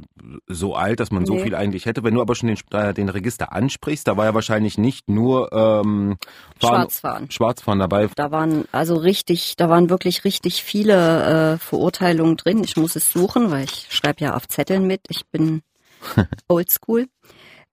so 0.46 0.74
alt, 0.74 1.00
dass 1.00 1.10
man 1.10 1.26
so 1.26 1.34
Nee. 1.34 1.42
viel 1.44 1.54
eigentlich 1.54 1.86
hätte. 1.86 2.02
Wenn 2.04 2.14
du 2.14 2.20
aber 2.20 2.34
schon 2.34 2.48
den, 2.48 2.58
äh, 2.72 2.94
den 2.94 3.08
Register 3.08 3.52
ansprichst, 3.52 4.06
da 4.08 4.16
war 4.16 4.26
ja 4.26 4.34
wahrscheinlich 4.34 4.78
nicht 4.78 5.08
nur 5.08 5.52
ähm, 5.52 6.16
Fahren- 6.60 6.82
Schwarzfahren. 6.82 7.30
Schwarzfahren 7.30 7.78
dabei. 7.78 8.08
Da 8.16 8.30
waren 8.30 8.64
also 8.72 8.96
richtig, 8.96 9.54
da 9.56 9.68
waren 9.68 9.90
wirklich 9.90 10.24
richtig 10.24 10.62
viele 10.62 11.54
äh, 11.54 11.58
Verurteilungen 11.58 12.36
drin. 12.36 12.62
Ich 12.64 12.76
muss 12.76 12.96
es 12.96 13.12
suchen, 13.12 13.50
weil 13.50 13.64
ich 13.64 13.86
schreibe 13.90 14.24
ja 14.24 14.34
auf 14.34 14.48
Zetteln 14.48 14.86
mit. 14.86 15.02
Ich 15.08 15.26
bin 15.26 15.62
oldschool. 16.48 17.06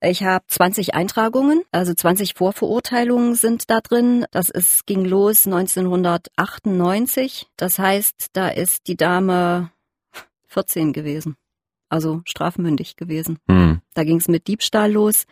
Ich 0.02 0.24
habe 0.24 0.44
20 0.48 0.94
Eintragungen, 0.94 1.62
also 1.72 1.94
20 1.94 2.34
Vorverurteilungen 2.36 3.34
sind 3.36 3.70
da 3.70 3.80
drin. 3.80 4.26
Das 4.32 4.50
ist, 4.50 4.86
ging 4.86 5.06
los 5.06 5.48
1998. 5.48 7.48
Das 7.58 7.80
heißt, 7.80 8.28
da 8.34 8.50
ist 8.50 8.88
die 8.88 8.98
Dame 8.98 9.72
14 10.56 10.94
gewesen. 10.94 11.36
Also 11.90 12.22
strafmündig 12.26 12.96
gewesen. 12.96 13.38
Hm. 13.48 13.82
Da 13.94 14.04
ging 14.04 14.18
es 14.18 14.28
mit 14.28 14.48
Diebstahl 14.48 14.92
los. 14.92 15.26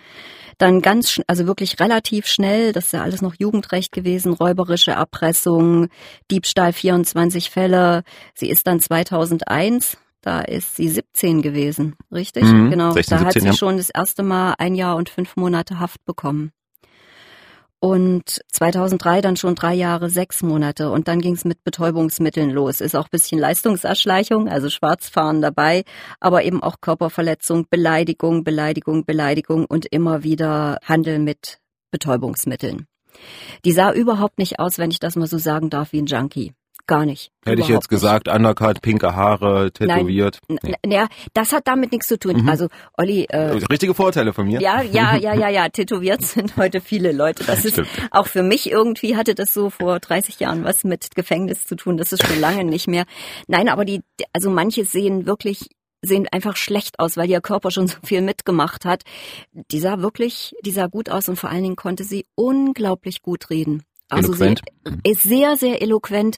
Dann 0.59 0.81
ganz, 0.81 1.19
also 1.25 1.47
wirklich 1.47 1.79
relativ 1.79 2.27
schnell, 2.27 2.73
das 2.73 2.85
ist 2.85 2.91
ja 2.93 3.01
alles 3.01 3.21
noch 3.21 3.33
Jugendrecht 3.39 3.91
gewesen, 3.91 4.33
räuberische 4.33 4.91
Erpressung, 4.91 5.87
Diebstahl 6.29 6.71
24 6.71 7.49
Fälle. 7.49 8.03
Sie 8.35 8.49
ist 8.49 8.67
dann 8.67 8.79
2001, 8.79 9.97
da 10.21 10.41
ist 10.41 10.75
sie 10.75 10.89
17 10.89 11.41
gewesen, 11.41 11.95
richtig? 12.11 12.43
Mhm, 12.43 12.69
genau. 12.69 12.91
16, 12.91 13.17
da 13.17 13.25
hat 13.25 13.33
17, 13.33 13.41
sie 13.41 13.47
ja. 13.47 13.53
schon 13.57 13.77
das 13.77 13.89
erste 13.89 14.21
Mal 14.21 14.53
ein 14.59 14.75
Jahr 14.75 14.95
und 14.95 15.09
fünf 15.09 15.35
Monate 15.35 15.79
Haft 15.79 16.05
bekommen. 16.05 16.51
Und 17.83 18.39
2003 18.49 19.19
dann 19.19 19.35
schon 19.35 19.55
drei 19.55 19.73
Jahre, 19.73 20.09
sechs 20.09 20.41
Monate. 20.41 20.89
Und 20.89 21.09
dann 21.09 21.19
ging 21.19 21.33
es 21.33 21.43
mit 21.43 21.65
Betäubungsmitteln 21.65 22.49
los. 22.49 22.79
Ist 22.79 22.95
auch 22.95 23.09
bisschen 23.09 23.41
Leistungserschleichung, 23.41 24.47
also 24.47 24.69
Schwarzfahren 24.69 25.41
dabei, 25.41 25.83
aber 26.21 26.45
eben 26.45 26.63
auch 26.63 26.79
Körperverletzung, 26.79 27.67
Beleidigung, 27.69 28.45
Beleidigung, 28.45 29.03
Beleidigung 29.03 29.65
und 29.65 29.85
immer 29.87 30.23
wieder 30.23 30.79
Handel 30.85 31.19
mit 31.19 31.59
Betäubungsmitteln. 31.91 32.87
Die 33.65 33.73
sah 33.73 33.91
überhaupt 33.91 34.39
nicht 34.39 34.59
aus, 34.59 34.77
wenn 34.77 34.89
ich 34.89 34.99
das 34.99 35.17
mal 35.17 35.27
so 35.27 35.37
sagen 35.37 35.69
darf, 35.69 35.91
wie 35.91 36.01
ein 36.01 36.05
Junkie. 36.05 36.53
Gar 36.85 37.05
nicht. 37.05 37.31
Hätte 37.45 37.61
ich 37.61 37.69
jetzt 37.69 37.87
gesagt, 37.87 38.27
Undercut, 38.27 38.81
pinke 38.81 39.15
Haare, 39.15 39.71
tätowiert. 39.71 40.39
Nicht. 40.49 40.63
Nee. 40.63 40.75
N- 40.81 40.91
Ja, 40.91 41.07
das 41.33 41.53
hat 41.53 41.65
damit 41.65 41.93
nichts 41.93 42.07
zu 42.07 42.19
tun. 42.19 42.41
Mhm. 42.41 42.49
Also, 42.49 42.67
Olli, 42.97 43.23
äh, 43.29 43.51
Richtige 43.71 43.93
Vorteile 43.93 44.33
von 44.33 44.47
mir. 44.47 44.59
ja, 44.59 44.81
ja, 44.81 45.15
ja, 45.15 45.33
ja, 45.33 45.47
ja, 45.47 45.69
tätowiert 45.69 46.21
sind 46.23 46.57
heute 46.57 46.81
viele 46.81 47.13
Leute. 47.13 47.45
Das 47.45 47.63
ist 47.63 47.73
Stimmt. 47.73 47.87
auch 48.11 48.27
für 48.27 48.43
mich 48.43 48.69
irgendwie 48.69 49.15
hatte 49.15 49.33
das 49.33 49.53
so 49.53 49.69
vor 49.69 49.99
30 50.01 50.41
Jahren 50.41 50.65
was 50.65 50.83
mit 50.83 51.15
Gefängnis 51.15 51.65
zu 51.65 51.75
tun. 51.77 51.95
Das 51.95 52.11
ist 52.11 52.27
schon 52.27 52.39
lange 52.41 52.65
nicht 52.65 52.87
mehr. 52.89 53.05
Nein, 53.47 53.69
aber 53.69 53.85
die, 53.85 54.01
also 54.33 54.49
manche 54.49 54.83
sehen 54.83 55.25
wirklich 55.25 55.69
sehen 56.05 56.27
einfach 56.33 56.57
schlecht 56.57 56.99
aus, 56.99 57.15
weil 57.15 57.29
ihr 57.29 57.39
Körper 57.39 57.71
schon 57.71 57.87
so 57.87 57.95
viel 58.03 58.19
mitgemacht 58.19 58.83
hat. 58.83 59.03
Die 59.53 59.79
sah 59.79 59.99
wirklich, 60.01 60.53
die 60.65 60.71
sah 60.71 60.87
gut 60.87 61.09
aus 61.09 61.29
und 61.29 61.37
vor 61.37 61.49
allen 61.49 61.63
Dingen 61.63 61.77
konnte 61.77 62.03
sie 62.03 62.25
unglaublich 62.35 63.21
gut 63.21 63.49
reden. 63.49 63.83
Also 64.15 64.33
Eloquent. 64.33 64.61
sie 64.85 65.11
ist 65.11 65.23
sehr, 65.23 65.57
sehr 65.57 65.81
eloquent. 65.81 66.37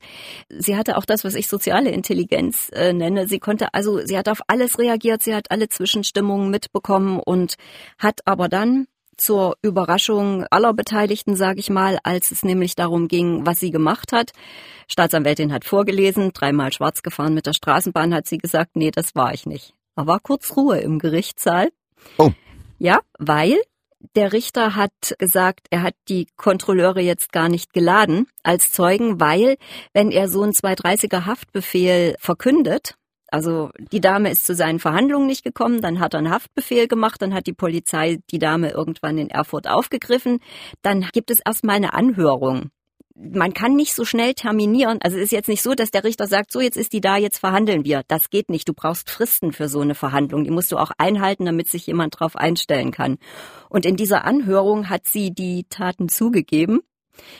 Sie 0.49 0.75
hatte 0.75 0.97
auch 0.97 1.05
das, 1.05 1.23
was 1.23 1.35
ich 1.35 1.47
soziale 1.47 1.91
Intelligenz 1.91 2.69
äh, 2.73 2.93
nenne. 2.93 3.27
Sie 3.27 3.39
konnte 3.39 3.73
also, 3.73 4.05
sie 4.05 4.17
hat 4.17 4.29
auf 4.29 4.39
alles 4.47 4.79
reagiert, 4.79 5.23
sie 5.23 5.35
hat 5.35 5.51
alle 5.51 5.69
Zwischenstimmungen 5.69 6.49
mitbekommen 6.49 7.19
und 7.19 7.55
hat 7.97 8.21
aber 8.25 8.49
dann 8.49 8.87
zur 9.17 9.57
Überraschung 9.61 10.45
aller 10.49 10.73
Beteiligten, 10.73 11.35
sage 11.35 11.59
ich 11.59 11.69
mal, 11.69 11.99
als 12.03 12.31
es 12.31 12.43
nämlich 12.43 12.75
darum 12.75 13.07
ging, 13.07 13.45
was 13.45 13.59
sie 13.59 13.71
gemacht 13.71 14.11
hat. 14.11 14.31
Staatsanwältin 14.87 15.53
hat 15.53 15.65
vorgelesen, 15.65 16.31
dreimal 16.33 16.73
schwarz 16.73 17.01
gefahren 17.01 17.33
mit 17.33 17.45
der 17.45 17.53
Straßenbahn, 17.53 18.13
hat 18.13 18.27
sie 18.27 18.37
gesagt, 18.37 18.75
nee, 18.75 18.91
das 18.91 19.15
war 19.15 19.33
ich 19.33 19.45
nicht. 19.45 19.73
Da 19.95 20.05
war 20.05 20.19
kurz 20.19 20.55
Ruhe 20.57 20.79
im 20.79 20.99
Gerichtssaal. 20.99 21.69
Oh. 22.17 22.31
Ja, 22.77 22.99
weil 23.17 23.57
der 24.15 24.33
Richter 24.33 24.75
hat 24.75 25.15
gesagt, 25.19 25.67
er 25.69 25.81
hat 25.81 25.95
die 26.07 26.27
Kontrolleure 26.37 27.01
jetzt 27.01 27.31
gar 27.31 27.49
nicht 27.49 27.73
geladen 27.73 28.27
als 28.43 28.71
Zeugen, 28.71 29.19
weil 29.19 29.57
wenn 29.93 30.11
er 30.11 30.27
so 30.27 30.41
einen 30.41 30.53
230er 30.53 31.25
Haftbefehl 31.25 32.15
verkündet, 32.19 32.95
also 33.27 33.69
die 33.91 34.01
Dame 34.01 34.31
ist 34.31 34.45
zu 34.45 34.55
seinen 34.55 34.79
Verhandlungen 34.79 35.27
nicht 35.27 35.43
gekommen, 35.43 35.81
dann 35.81 35.99
hat 35.99 36.13
er 36.13 36.19
einen 36.19 36.29
Haftbefehl 36.29 36.87
gemacht, 36.87 37.21
dann 37.21 37.33
hat 37.33 37.47
die 37.47 37.53
Polizei 37.53 38.19
die 38.31 38.39
Dame 38.39 38.69
irgendwann 38.69 39.17
in 39.17 39.29
Erfurt 39.29 39.67
aufgegriffen, 39.67 40.39
dann 40.81 41.01
gibt 41.11 41.31
es 41.31 41.39
erstmal 41.39 41.75
eine 41.75 41.93
Anhörung. 41.93 42.69
Man 43.17 43.53
kann 43.53 43.75
nicht 43.75 43.95
so 43.95 44.03
schnell 44.03 44.33
terminieren. 44.33 44.99
Also 45.01 45.17
es 45.17 45.23
ist 45.23 45.31
jetzt 45.31 45.47
nicht 45.47 45.61
so, 45.61 45.73
dass 45.73 45.89
der 45.89 46.03
Richter 46.03 46.27
sagt, 46.27 46.51
so 46.51 46.59
jetzt 46.59 46.75
ist 46.75 46.91
die 46.91 46.99
da, 46.99 47.15
jetzt 47.15 47.39
verhandeln 47.39 47.85
wir. 47.85 48.03
Das 48.07 48.29
geht 48.29 48.49
nicht. 48.49 48.67
Du 48.67 48.73
brauchst 48.73 49.09
Fristen 49.09 49.53
für 49.53 49.69
so 49.69 49.79
eine 49.79 49.95
Verhandlung. 49.95 50.43
Die 50.43 50.51
musst 50.51 50.71
du 50.71 50.77
auch 50.77 50.91
einhalten, 50.97 51.45
damit 51.45 51.69
sich 51.69 51.87
jemand 51.87 52.19
drauf 52.19 52.35
einstellen 52.35 52.91
kann. 52.91 53.17
Und 53.69 53.85
in 53.85 53.95
dieser 53.95 54.25
Anhörung 54.25 54.89
hat 54.89 55.07
sie 55.07 55.33
die 55.33 55.65
Taten 55.69 56.09
zugegeben, 56.09 56.81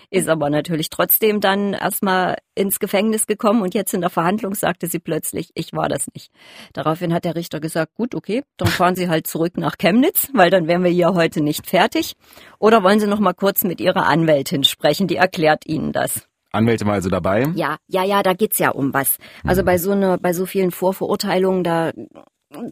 ist 0.09 0.27
aber 0.27 0.49
natürlich 0.49 0.89
trotzdem 0.89 1.41
dann 1.41 1.73
erstmal 1.73 2.37
ins 2.55 2.79
Gefängnis 2.79 3.27
gekommen 3.27 3.61
und 3.61 3.73
jetzt 3.73 3.93
in 3.93 4.01
der 4.01 4.09
Verhandlung 4.09 4.55
sagte 4.55 4.87
sie 4.87 4.99
plötzlich, 4.99 5.51
ich 5.55 5.73
war 5.73 5.89
das 5.89 6.07
nicht. 6.13 6.31
Daraufhin 6.73 7.13
hat 7.13 7.25
der 7.25 7.35
Richter 7.35 7.59
gesagt, 7.59 7.95
gut, 7.95 8.15
okay, 8.15 8.43
dann 8.57 8.67
fahren 8.67 8.95
Sie 8.95 9.09
halt 9.09 9.27
zurück 9.27 9.57
nach 9.57 9.77
Chemnitz, 9.77 10.29
weil 10.33 10.49
dann 10.49 10.67
wären 10.67 10.83
wir 10.83 10.91
hier 10.91 11.13
heute 11.13 11.41
nicht 11.41 11.67
fertig. 11.67 12.13
Oder 12.59 12.83
wollen 12.83 12.99
Sie 12.99 13.07
noch 13.07 13.19
mal 13.19 13.33
kurz 13.33 13.63
mit 13.63 13.81
Ihrer 13.81 14.05
Anwältin 14.05 14.63
sprechen, 14.63 15.07
die 15.07 15.17
erklärt 15.17 15.65
Ihnen 15.65 15.91
das. 15.91 16.27
Anwälte 16.51 16.85
mal 16.85 16.93
also 16.93 17.09
dabei. 17.09 17.47
Ja, 17.55 17.77
ja, 17.87 18.03
ja, 18.03 18.23
da 18.23 18.33
geht's 18.33 18.59
ja 18.59 18.69
um 18.69 18.93
was. 18.93 19.17
Also 19.43 19.63
bei 19.63 19.77
so 19.77 19.91
einer, 19.91 20.17
bei 20.17 20.31
so 20.31 20.45
vielen 20.45 20.71
Vorverurteilungen, 20.71 21.63
da 21.63 21.91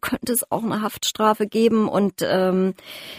könnte 0.01 0.31
es 0.31 0.49
auch 0.51 0.63
eine 0.63 0.81
Haftstrafe 0.81 1.47
geben 1.47 1.89
und 1.89 2.21
ähm, 2.21 2.73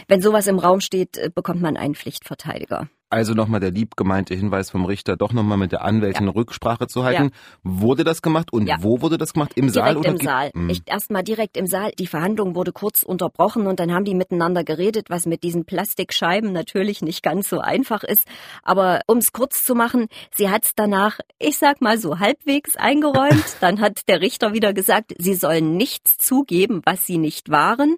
wenn 0.07 0.21
sowas 0.21 0.47
im 0.47 0.59
Raum 0.59 0.81
steht, 0.81 1.17
äh, 1.17 1.29
bekommt 1.33 1.61
man 1.61 1.77
einen 1.77 1.95
Pflichtverteidiger. 1.95 2.87
Also 3.09 3.33
nochmal 3.33 3.59
der 3.59 3.69
lieb 3.69 3.95
gemeinte 3.95 4.33
Hinweis 4.33 4.71
vom 4.71 4.83
Richter, 4.85 5.15
doch 5.15 5.31
nochmal 5.31 5.59
mit 5.59 5.71
der 5.71 5.83
Anwältin 5.83 6.27
Rücksprache 6.27 6.87
zu 6.87 7.03
halten. 7.03 7.31
Wurde 7.63 8.03
das 8.03 8.23
gemacht 8.23 8.51
und 8.51 8.65
Ja. 8.65 8.77
wo 8.79 8.99
wurde 9.01 9.19
das 9.19 9.33
gemacht? 9.33 9.51
Im 9.55 9.69
Saal 9.69 9.93
Direkt 9.93 9.99
oder 9.99 10.19
im 10.19 10.25
Saal. 10.25 10.51
Hm. 10.53 10.69
Ich 10.69 10.81
erstmal 10.87 11.23
direkt 11.23 11.55
im 11.55 11.67
Saal. 11.67 11.91
Die 11.99 12.07
Verhandlung 12.07 12.55
wurde 12.55 12.71
kurz 12.71 13.03
unterbrochen 13.03 13.67
und 13.67 13.79
dann 13.79 13.93
haben 13.93 14.05
die 14.05 14.15
miteinander 14.15 14.63
geredet, 14.63 15.11
was 15.11 15.27
mit 15.27 15.43
diesen 15.43 15.65
Plastikscheiben 15.65 16.51
natürlich 16.51 17.03
nicht 17.03 17.21
ganz 17.21 17.47
so 17.47 17.59
einfach 17.59 18.03
ist. 18.03 18.27
Aber 18.63 19.01
um 19.05 19.19
es 19.19 19.31
kurz 19.31 19.63
zu 19.63 19.75
machen, 19.75 20.07
sie 20.33 20.49
hat 20.49 20.65
es 20.65 20.71
danach, 20.75 21.19
ich 21.37 21.59
sag 21.59 21.81
mal 21.81 21.99
so 21.99 22.19
halbwegs 22.19 22.75
eingeräumt. 22.75 23.45
dann 23.61 23.81
hat 23.81 24.07
der 24.07 24.21
Richter 24.21 24.53
wieder 24.53 24.73
gesagt, 24.73 25.13
sie 25.19 25.35
sollen 25.35 25.77
nichts 25.77 26.17
zugeben, 26.17 26.81
was 26.85 27.05
sie 27.05 27.19
nicht 27.19 27.49
waren. 27.49 27.97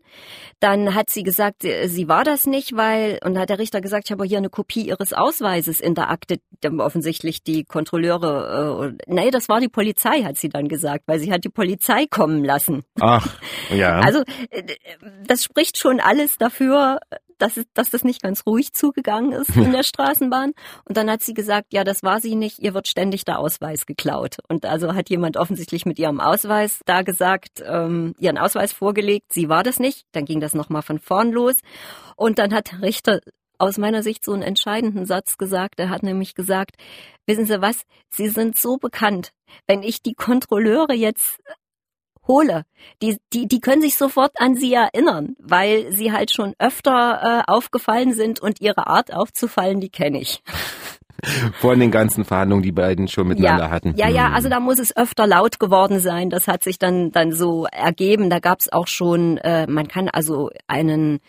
Dann 0.60 0.96
hat 0.96 1.10
sie 1.10 1.24
gesagt, 1.24 1.62
sie, 1.62 2.08
war 2.10 2.26
das 2.26 2.46
nicht, 2.46 2.76
weil, 2.76 3.20
und 3.24 3.38
hat 3.38 3.50
der 3.50 3.60
Richter 3.60 3.80
gesagt, 3.80 4.06
ich 4.08 4.12
habe 4.12 4.26
hier 4.26 4.38
eine 4.38 4.50
Kopie 4.50 4.97
ihres 4.98 5.13
Ausweises 5.13 5.80
in 5.80 5.96
der 5.96 6.10
Akte. 6.10 6.39
Offensichtlich 6.80 7.44
die 7.44 7.63
Kontrolleure, 7.63 8.96
äh, 9.08 9.12
nee, 9.13 9.32
das 9.32 9.48
war 9.48 9.60
die 9.60 9.70
Polizei, 9.70 10.24
hat 10.24 10.38
sie 10.38 10.50
dann 10.50 10.68
gesagt, 10.68 11.04
weil 11.08 11.20
sie 11.20 11.32
hat 11.32 11.44
die 11.44 11.50
Polizei 11.50 12.06
kommen 12.10 12.44
lassen. 12.44 12.84
Ach, 13.00 13.38
ja. 13.70 14.01
Also 14.08 14.24
äh, 14.51 14.63
das 15.25 15.44
spricht 15.44 15.77
schon 15.77 16.00
alles 16.00 16.38
dafür, 16.38 17.00
dass, 17.38 17.58
es, 17.58 17.66
dass 17.74 17.89
das 17.89 18.04
nicht 18.04 18.22
ganz 18.22 18.46
ruhig 18.46 18.74
zugegangen 18.74 19.32
ist 19.34 19.56
in 19.56 19.72
der 19.72 19.84
Straßenbahn. 19.84 20.54
Und 20.86 20.98
dann 20.98 21.10
hat 21.10 21.22
sie 21.22 21.34
gesagt, 21.34 21.74
ja, 21.74 21.84
das 21.84 22.04
war 22.04 22.20
sie 22.22 22.36
nicht, 22.36 22.60
ihr 22.60 22.74
wird 22.74 22.88
ständig 22.88 23.25
der 23.25 23.39
Ausweis 23.39 23.86
geklaut. 23.86 24.38
Und 24.48 24.66
also 24.66 24.94
hat 24.94 25.10
jemand 25.10 25.38
offensichtlich 25.38 25.86
mit 25.86 26.00
ihrem 26.00 26.20
Ausweis 26.20 26.80
da 26.86 27.01
gesagt, 27.01 27.63
ähm, 27.66 28.16
ihren 28.20 28.38
Ausweis 28.38 28.74
vorgelegt, 28.74 29.34
sie 29.34 29.50
war 29.50 29.63
das 29.63 29.80
nicht. 29.80 30.06
Dann 30.13 30.25
ging 30.25 30.39
das 30.39 30.54
nochmal 30.54 30.82
von 30.82 31.00
vorn 31.00 31.32
los. 31.32 31.56
Und 32.16 32.39
dann 32.39 32.54
hat 32.54 32.82
Richter 32.82 33.20
aus 33.58 33.78
meiner 33.78 34.04
Sicht 34.04 34.24
so 34.24 34.34
einen 34.34 34.44
entscheidenden 34.44 35.06
Satz 35.06 35.38
gesagt. 35.38 35.80
Er 35.80 35.90
hat 35.90 36.04
nämlich 36.04 36.36
gesagt, 36.36 36.76
wissen 37.26 37.46
Sie 37.46 37.62
was, 37.62 37.84
Sie 38.10 38.30
sind 38.30 38.58
so 38.58 38.78
bekannt. 38.78 39.32
Wenn 39.68 39.84
ich 39.84 40.02
die 40.02 40.14
Kontrolleure 40.14 40.94
jetzt 40.94 41.40
hole, 42.28 42.64
die, 43.02 43.18
die, 43.34 43.48
die 43.48 43.60
können 43.60 43.82
sich 43.82 43.96
sofort 43.96 44.34
an 44.40 44.56
sie 44.56 44.74
erinnern, 44.74 45.36
weil 45.40 45.92
sie 45.92 46.12
halt 46.12 46.32
schon 46.32 46.54
öfter 46.60 47.44
äh, 47.48 47.52
aufgefallen 47.52 48.14
sind 48.14 48.40
und 48.40 48.62
ihre 48.62 48.88
Art 48.88 49.14
aufzufallen, 49.14 49.80
die 49.80 49.90
kenne 49.90 50.20
ich. 50.20 50.44
Vor 51.60 51.76
den 51.76 51.90
ganzen 51.90 52.26
Verhandlungen, 52.26 52.62
die 52.62 52.72
beiden 52.72 53.08
schon 53.08 53.28
miteinander 53.28 53.66
ja, 53.66 53.72
hatten. 53.72 53.96
Ja, 53.98 54.08
ja, 54.08 54.28
Hm. 54.28 54.36
also 54.36 54.50
da 54.50 54.60
muss 54.60 54.78
es 54.78 54.96
öfter 54.96 55.26
laut 55.26 55.60
geworden 55.60 56.00
sein. 56.00 56.30
Das 56.30 56.48
hat 56.48 56.64
sich 56.64 56.78
dann, 56.78 57.12
dann 57.12 57.32
so 57.32 57.66
ergeben. 57.66 58.30
Da 58.30 58.38
gab 58.38 58.60
es 58.60 58.72
auch 58.72 58.88
schon, 58.88 59.38
äh, 59.38 59.66
man 59.66 59.88
kann 59.88 60.10
also 60.10 60.52
einen 60.68 61.20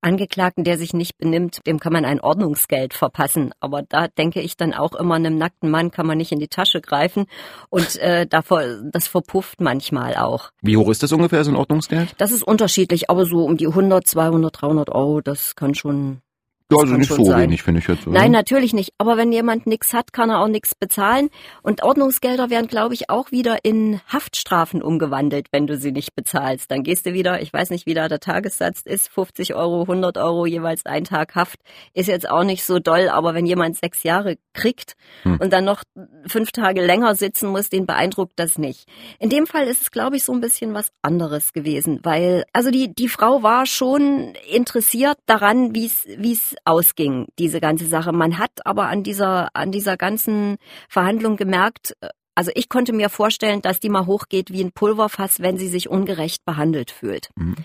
Angeklagten, 0.00 0.64
der 0.64 0.78
sich 0.78 0.92
nicht 0.92 1.18
benimmt, 1.18 1.66
dem 1.66 1.80
kann 1.80 1.92
man 1.92 2.04
ein 2.04 2.20
Ordnungsgeld 2.20 2.94
verpassen. 2.94 3.52
Aber 3.60 3.82
da 3.82 4.08
denke 4.08 4.40
ich 4.40 4.56
dann 4.56 4.74
auch 4.74 4.94
immer, 4.94 5.16
einem 5.16 5.36
nackten 5.36 5.70
Mann 5.70 5.90
kann 5.90 6.06
man 6.06 6.18
nicht 6.18 6.32
in 6.32 6.38
die 6.38 6.48
Tasche 6.48 6.80
greifen. 6.80 7.26
Und 7.68 7.96
äh, 7.96 8.26
davor, 8.26 8.62
das 8.92 9.08
verpufft 9.08 9.60
manchmal 9.60 10.16
auch. 10.16 10.50
Wie 10.62 10.76
hoch 10.76 10.88
ist 10.88 11.02
das 11.02 11.12
ungefähr, 11.12 11.44
so 11.44 11.50
ein 11.50 11.56
Ordnungsgeld? 11.56 12.14
Das 12.18 12.30
ist 12.30 12.42
unterschiedlich, 12.42 13.10
aber 13.10 13.26
so 13.26 13.44
um 13.44 13.56
die 13.56 13.66
100, 13.66 14.06
200, 14.06 14.62
300 14.62 14.90
Euro, 14.90 15.20
das 15.20 15.56
kann 15.56 15.74
schon 15.74 16.22
Ja, 16.70 16.80
also 16.80 16.94
nicht 16.96 17.10
so 17.10 17.24
sein. 17.24 17.44
wenig, 17.44 17.62
finde 17.62 17.80
ich 17.80 17.88
jetzt. 17.88 18.06
Oder? 18.06 18.18
Nein, 18.18 18.30
natürlich 18.30 18.74
nicht. 18.74 18.92
Aber 18.98 19.16
wenn 19.16 19.32
jemand 19.32 19.66
nichts 19.66 19.94
hat, 19.94 20.12
kann 20.12 20.28
er 20.28 20.40
auch 20.40 20.48
nichts 20.48 20.74
bezahlen. 20.74 21.30
Und 21.62 21.82
Ordnungsgelder 21.82 22.50
werden, 22.50 22.66
glaube 22.66 22.92
ich, 22.92 23.08
auch 23.08 23.30
wieder 23.30 23.64
in 23.64 24.02
Haftstrafen 24.06 24.82
umgewandelt, 24.82 25.46
wenn 25.50 25.66
du 25.66 25.78
sie 25.78 25.92
nicht 25.92 26.14
bezahlst. 26.14 26.70
Dann 26.70 26.82
gehst 26.82 27.06
du 27.06 27.14
wieder, 27.14 27.40
ich 27.40 27.54
weiß 27.54 27.70
nicht, 27.70 27.86
wie 27.86 27.94
da 27.94 28.08
der 28.08 28.20
Tagessatz 28.20 28.82
ist, 28.84 29.08
50 29.08 29.54
Euro, 29.54 29.82
100 29.82 30.18
Euro, 30.18 30.44
jeweils 30.44 30.84
ein 30.84 31.04
Tag 31.04 31.34
Haft. 31.34 31.58
Ist 31.94 32.08
jetzt 32.08 32.28
auch 32.28 32.44
nicht 32.44 32.64
so 32.64 32.78
doll, 32.78 33.08
aber 33.08 33.32
wenn 33.32 33.46
jemand 33.46 33.76
sechs 33.76 34.02
Jahre 34.02 34.36
kriegt 34.52 34.92
hm. 35.22 35.38
und 35.40 35.54
dann 35.54 35.64
noch 35.64 35.82
fünf 36.26 36.52
Tage 36.52 36.84
länger 36.84 37.14
sitzen 37.14 37.48
muss, 37.48 37.70
den 37.70 37.86
beeindruckt 37.86 38.34
das 38.36 38.58
nicht. 38.58 38.86
In 39.18 39.30
dem 39.30 39.46
Fall 39.46 39.68
ist 39.68 39.82
es, 39.82 39.90
glaube 39.90 40.16
ich, 40.16 40.24
so 40.24 40.32
ein 40.32 40.42
bisschen 40.42 40.74
was 40.74 40.90
anderes 41.00 41.54
gewesen, 41.54 42.00
weil, 42.02 42.44
also 42.52 42.70
die, 42.70 42.94
die 42.94 43.08
Frau 43.08 43.42
war 43.42 43.64
schon 43.64 44.34
interessiert 44.52 45.16
daran, 45.24 45.74
wie 45.74 45.86
es, 45.86 46.06
wie 46.18 46.32
es 46.32 46.57
ausging, 46.64 47.26
diese 47.38 47.60
ganze 47.60 47.86
Sache. 47.86 48.12
Man 48.12 48.38
hat 48.38 48.50
aber 48.64 48.88
an 48.88 49.02
dieser, 49.02 49.48
an 49.54 49.72
dieser 49.72 49.96
ganzen 49.96 50.56
Verhandlung 50.88 51.36
gemerkt, 51.36 51.96
äh, 52.00 52.08
also 52.38 52.52
ich 52.54 52.68
konnte 52.68 52.92
mir 52.92 53.08
vorstellen, 53.08 53.62
dass 53.62 53.80
die 53.80 53.88
mal 53.88 54.06
hochgeht 54.06 54.52
wie 54.52 54.62
ein 54.62 54.70
Pulverfass, 54.70 55.40
wenn 55.40 55.58
sie 55.58 55.66
sich 55.66 55.88
ungerecht 55.88 56.44
behandelt 56.44 56.92
fühlt. 56.92 57.30
Mhm. 57.34 57.56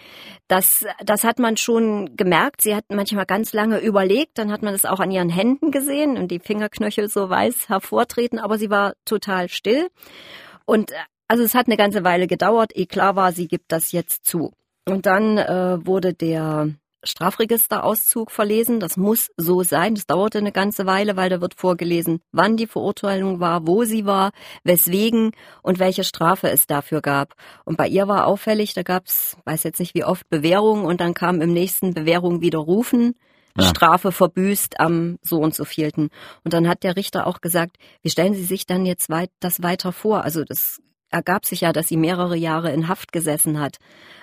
Das, 0.48 0.84
das 1.06 1.24
hat 1.24 1.38
man 1.38 1.58
schon 1.58 2.16
gemerkt. 2.16 2.62
Sie 2.62 2.74
hat 2.74 2.86
manchmal 2.90 3.28
ganz 3.28 3.54
lange 3.54 3.78
überlegt, 3.78 4.40
dann 4.40 4.52
hat 4.52 4.64
man 4.64 4.74
das 4.74 4.86
auch 4.86 5.00
an 5.00 5.12
ihren 5.12 5.30
Händen 5.30 5.70
gesehen 5.70 6.18
und 6.18 6.32
die 6.32 6.40
Fingerknöchel 6.40 7.08
so 7.08 7.30
weiß 7.30 7.70
hervortreten, 7.70 8.40
aber 8.40 8.58
sie 8.58 8.72
war 8.72 8.94
total 9.06 9.48
still. 9.48 9.90
Und 10.66 10.92
äh, 10.92 10.96
also 11.28 11.44
es 11.44 11.54
hat 11.54 11.68
eine 11.68 11.78
ganze 11.78 12.04
Weile 12.04 12.26
gedauert, 12.26 12.76
ehe 12.76 12.88
klar 12.88 13.16
war, 13.16 13.32
sie 13.32 13.48
gibt 13.48 13.72
das 13.72 13.92
jetzt 13.92 14.26
zu. 14.26 14.54
Und 14.88 15.06
dann 15.06 15.38
äh, 15.38 15.86
wurde 15.86 16.16
der 16.16 16.70
Strafregisterauszug 17.04 18.32
verlesen. 18.32 18.80
Das 18.80 18.98
muss 18.98 19.30
so 19.38 19.64
sein. 19.64 19.96
Das 19.96 20.06
dauerte 20.06 20.38
eine 20.38 20.52
ganze 20.52 20.86
Weile, 20.86 21.16
weil 21.16 21.30
da 21.30 21.42
wird 21.42 21.54
vorgelesen, 21.54 22.22
wann 22.32 22.58
die 22.58 22.68
Verurteilung 22.68 23.40
war, 23.40 23.68
wo 23.68 23.84
sie 23.84 24.06
war, 24.06 24.32
weswegen 24.64 25.32
und 25.62 25.80
welche 25.80 26.04
Strafe 26.04 26.50
es 26.50 26.68
dafür 26.68 27.02
gab. 27.02 27.36
Und 27.66 27.78
bei 27.78 27.88
ihr 27.88 28.08
war 28.08 28.28
auffällig, 28.28 28.74
da 28.74 28.84
gab 28.84 29.08
es, 29.08 29.38
weiß 29.46 29.64
jetzt 29.64 29.80
nicht 29.80 29.96
wie 29.96 30.04
oft, 30.04 30.30
Bewährung 30.30 30.86
und 30.86 31.02
dann 31.02 31.14
kam 31.14 31.42
im 31.42 31.54
nächsten 31.54 31.94
Bewährung 31.94 32.42
widerrufen. 32.42 33.16
Ja. 33.58 33.66
Strafe 33.66 34.12
verbüßt 34.12 34.80
am 34.80 35.20
so 35.22 35.38
und 35.38 35.54
so 35.54 35.64
vielten. 35.64 36.10
Und 36.44 36.54
dann 36.54 36.68
hat 36.68 36.84
der 36.84 36.96
Richter 36.96 37.28
auch 37.28 37.40
gesagt, 37.40 37.78
wie 38.02 38.10
stellen 38.10 38.34
Sie 38.34 38.46
sich 38.46 38.66
dann 38.66 38.86
jetzt 38.86 39.10
weit, 39.10 39.30
das 39.40 39.62
weiter 39.62 39.92
vor? 39.92 40.24
Also 40.24 40.44
das 40.44 40.82
ergab 41.14 41.46
sich 41.46 41.62
ja, 41.62 41.72
dass 41.72 41.88
sie 41.88 41.98
mehrere 41.98 42.36
Jahre 42.36 42.72
in 42.72 42.88
Haft 42.88 43.12
gesessen 43.12 43.60
hat. 43.60 43.78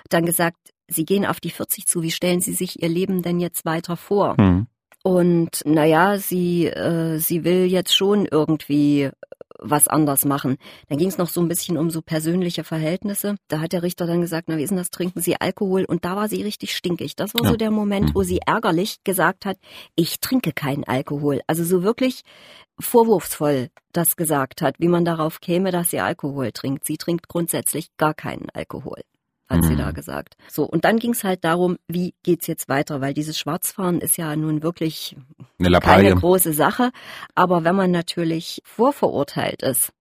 Dann 0.09 0.25
gesagt, 0.25 0.70
Sie 0.93 1.05
gehen 1.05 1.25
auf 1.25 1.39
die 1.39 1.49
40 1.49 1.87
zu. 1.87 2.01
Wie 2.01 2.11
stellen 2.11 2.41
Sie 2.41 2.53
sich 2.53 2.81
Ihr 2.81 2.89
Leben 2.89 3.21
denn 3.21 3.39
jetzt 3.39 3.65
weiter 3.65 3.95
vor? 3.95 4.35
Mhm. 4.39 4.67
Und 5.03 5.61
naja, 5.65 6.19
sie, 6.19 6.67
äh, 6.67 7.17
sie 7.17 7.43
will 7.43 7.65
jetzt 7.65 7.95
schon 7.95 8.27
irgendwie 8.27 9.09
was 9.57 9.87
anders 9.87 10.25
machen. 10.25 10.57
Dann 10.89 10.97
ging 10.97 11.07
es 11.07 11.17
noch 11.17 11.27
so 11.27 11.39
ein 11.39 11.47
bisschen 11.47 11.77
um 11.77 11.89
so 11.91 12.01
persönliche 12.01 12.63
Verhältnisse. 12.63 13.35
Da 13.47 13.59
hat 13.59 13.73
der 13.73 13.83
Richter 13.83 14.07
dann 14.07 14.21
gesagt, 14.21 14.47
na 14.47 14.57
wie 14.57 14.63
ist 14.63 14.69
denn 14.69 14.77
das, 14.77 14.89
trinken 14.89 15.21
Sie 15.21 15.39
Alkohol? 15.39 15.85
Und 15.85 16.03
da 16.03 16.15
war 16.15 16.27
sie 16.27 16.41
richtig 16.41 16.75
stinkig. 16.75 17.15
Das 17.15 17.33
war 17.35 17.43
ja. 17.43 17.51
so 17.51 17.57
der 17.57 17.71
Moment, 17.71 18.15
wo 18.15 18.19
mhm. 18.19 18.25
sie 18.25 18.39
ärgerlich 18.45 19.03
gesagt 19.03 19.45
hat, 19.45 19.57
ich 19.95 20.19
trinke 20.19 20.51
keinen 20.51 20.83
Alkohol. 20.83 21.41
Also 21.47 21.63
so 21.63 21.83
wirklich 21.83 22.21
vorwurfsvoll 22.79 23.69
das 23.93 24.15
gesagt 24.15 24.61
hat, 24.61 24.75
wie 24.79 24.87
man 24.87 25.05
darauf 25.05 25.41
käme, 25.41 25.71
dass 25.71 25.91
sie 25.91 25.99
Alkohol 25.99 26.51
trinkt. 26.51 26.85
Sie 26.85 26.97
trinkt 26.97 27.27
grundsätzlich 27.27 27.89
gar 27.97 28.13
keinen 28.13 28.49
Alkohol 28.53 29.01
hat 29.51 29.61
mhm. 29.61 29.67
sie 29.67 29.75
da 29.75 29.89
mhm. 29.89 29.93
gesagt. 29.93 30.35
So, 30.49 30.63
und 30.63 30.85
dann 30.85 30.97
ging 30.97 31.11
es 31.11 31.23
halt 31.23 31.43
darum, 31.43 31.77
wie 31.87 32.13
geht's 32.23 32.47
jetzt 32.47 32.69
weiter, 32.69 33.01
weil 33.01 33.13
dieses 33.13 33.37
Schwarzfahren 33.37 33.99
ist 33.99 34.17
ja 34.17 34.35
nun 34.35 34.63
wirklich 34.63 35.15
keine 35.81 36.15
große 36.15 36.53
Sache. 36.53 36.91
Aber 37.35 37.63
wenn 37.63 37.75
man 37.75 37.91
natürlich 37.91 38.61
vorverurteilt 38.65 39.61
ist, 39.61 39.91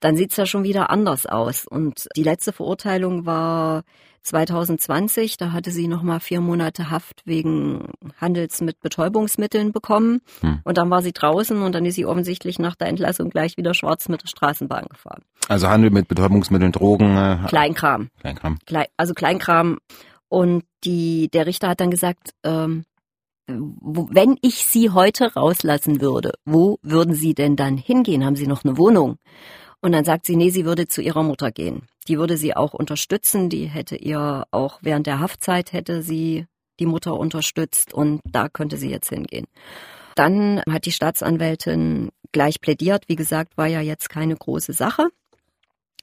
dann 0.00 0.16
sieht's 0.16 0.36
ja 0.36 0.46
schon 0.46 0.64
wieder 0.64 0.90
anders 0.90 1.26
aus. 1.26 1.66
Und 1.66 2.08
die 2.16 2.22
letzte 2.22 2.52
Verurteilung 2.52 3.26
war 3.26 3.82
2020, 4.26 5.36
da 5.36 5.52
hatte 5.52 5.70
sie 5.70 5.86
nochmal 5.86 6.20
vier 6.20 6.40
Monate 6.40 6.90
Haft 6.90 7.22
wegen 7.24 7.92
Handels 8.20 8.60
mit 8.60 8.80
Betäubungsmitteln 8.80 9.72
bekommen. 9.72 10.20
Hm. 10.40 10.60
Und 10.64 10.78
dann 10.78 10.90
war 10.90 11.02
sie 11.02 11.12
draußen 11.12 11.62
und 11.62 11.74
dann 11.74 11.84
ist 11.84 11.94
sie 11.94 12.06
offensichtlich 12.06 12.58
nach 12.58 12.74
der 12.74 12.88
Entlassung 12.88 13.30
gleich 13.30 13.56
wieder 13.56 13.72
schwarz 13.72 14.08
mit 14.08 14.22
der 14.22 14.28
Straßenbahn 14.28 14.86
gefahren. 14.90 15.22
Also 15.48 15.68
Handel 15.68 15.90
mit 15.90 16.08
Betäubungsmitteln, 16.08 16.72
Drogen. 16.72 17.16
Äh, 17.16 17.38
Kleinkram. 17.46 18.10
Kleinkram. 18.20 18.58
Klein, 18.66 18.86
also 18.96 19.14
Kleinkram. 19.14 19.78
Und 20.28 20.64
die, 20.82 21.28
der 21.32 21.46
Richter 21.46 21.68
hat 21.68 21.80
dann 21.80 21.92
gesagt, 21.92 22.30
ähm, 22.42 22.84
wenn 23.46 24.36
ich 24.42 24.66
Sie 24.66 24.90
heute 24.90 25.34
rauslassen 25.34 26.00
würde, 26.00 26.32
wo 26.44 26.78
würden 26.82 27.14
Sie 27.14 27.32
denn 27.32 27.54
dann 27.54 27.76
hingehen? 27.76 28.24
Haben 28.24 28.34
Sie 28.34 28.48
noch 28.48 28.64
eine 28.64 28.76
Wohnung? 28.76 29.18
Und 29.80 29.92
dann 29.92 30.04
sagt 30.04 30.26
sie, 30.26 30.36
nee, 30.36 30.50
sie 30.50 30.64
würde 30.64 30.88
zu 30.88 31.02
ihrer 31.02 31.22
Mutter 31.22 31.50
gehen. 31.52 31.86
Die 32.08 32.18
würde 32.18 32.36
sie 32.36 32.56
auch 32.56 32.74
unterstützen. 32.74 33.48
Die 33.48 33.66
hätte 33.66 33.96
ihr 33.96 34.46
auch 34.50 34.78
während 34.82 35.06
der 35.06 35.20
Haftzeit 35.20 35.72
hätte 35.72 36.02
sie 36.02 36.46
die 36.78 36.86
Mutter 36.86 37.14
unterstützt 37.18 37.94
und 37.94 38.20
da 38.24 38.48
könnte 38.48 38.76
sie 38.76 38.90
jetzt 38.90 39.08
hingehen. 39.08 39.46
Dann 40.14 40.62
hat 40.68 40.86
die 40.86 40.92
Staatsanwältin 40.92 42.10
gleich 42.32 42.60
plädiert. 42.60 43.08
Wie 43.08 43.16
gesagt, 43.16 43.56
war 43.56 43.66
ja 43.66 43.80
jetzt 43.80 44.08
keine 44.08 44.36
große 44.36 44.72
Sache. 44.72 45.08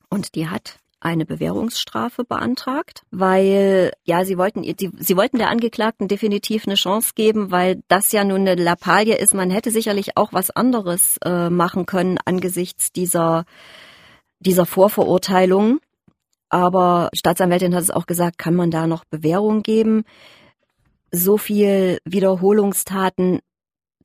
Und 0.09 0.35
die 0.35 0.47
hat 0.47 0.77
eine 1.03 1.25
Bewährungsstrafe 1.25 2.23
beantragt, 2.23 3.03
weil 3.11 3.91
ja, 4.03 4.25
sie 4.25 4.37
wollten 4.37 4.63
sie, 4.63 4.91
sie 4.97 5.17
wollten 5.17 5.37
der 5.37 5.49
Angeklagten 5.49 6.07
definitiv 6.07 6.65
eine 6.65 6.75
Chance 6.75 7.11
geben, 7.15 7.51
weil 7.51 7.81
das 7.87 8.11
ja 8.11 8.23
nun 8.23 8.41
eine 8.41 8.55
Lappalie 8.55 9.15
ist. 9.15 9.33
Man 9.33 9.51
hätte 9.51 9.71
sicherlich 9.71 10.17
auch 10.17 10.33
was 10.33 10.49
anderes 10.51 11.17
äh, 11.25 11.49
machen 11.49 11.85
können 11.85 12.17
angesichts 12.23 12.91
dieser 12.91 13.45
dieser 14.39 14.65
Vorverurteilung. 14.65 15.79
Aber 16.49 17.09
Staatsanwältin 17.13 17.73
hat 17.73 17.81
es 17.81 17.91
auch 17.91 18.05
gesagt, 18.05 18.37
kann 18.37 18.55
man 18.55 18.69
da 18.71 18.85
noch 18.87 19.05
Bewährung 19.05 19.63
geben? 19.63 20.03
So 21.11 21.37
viel 21.37 21.99
Wiederholungstaten, 22.05 23.39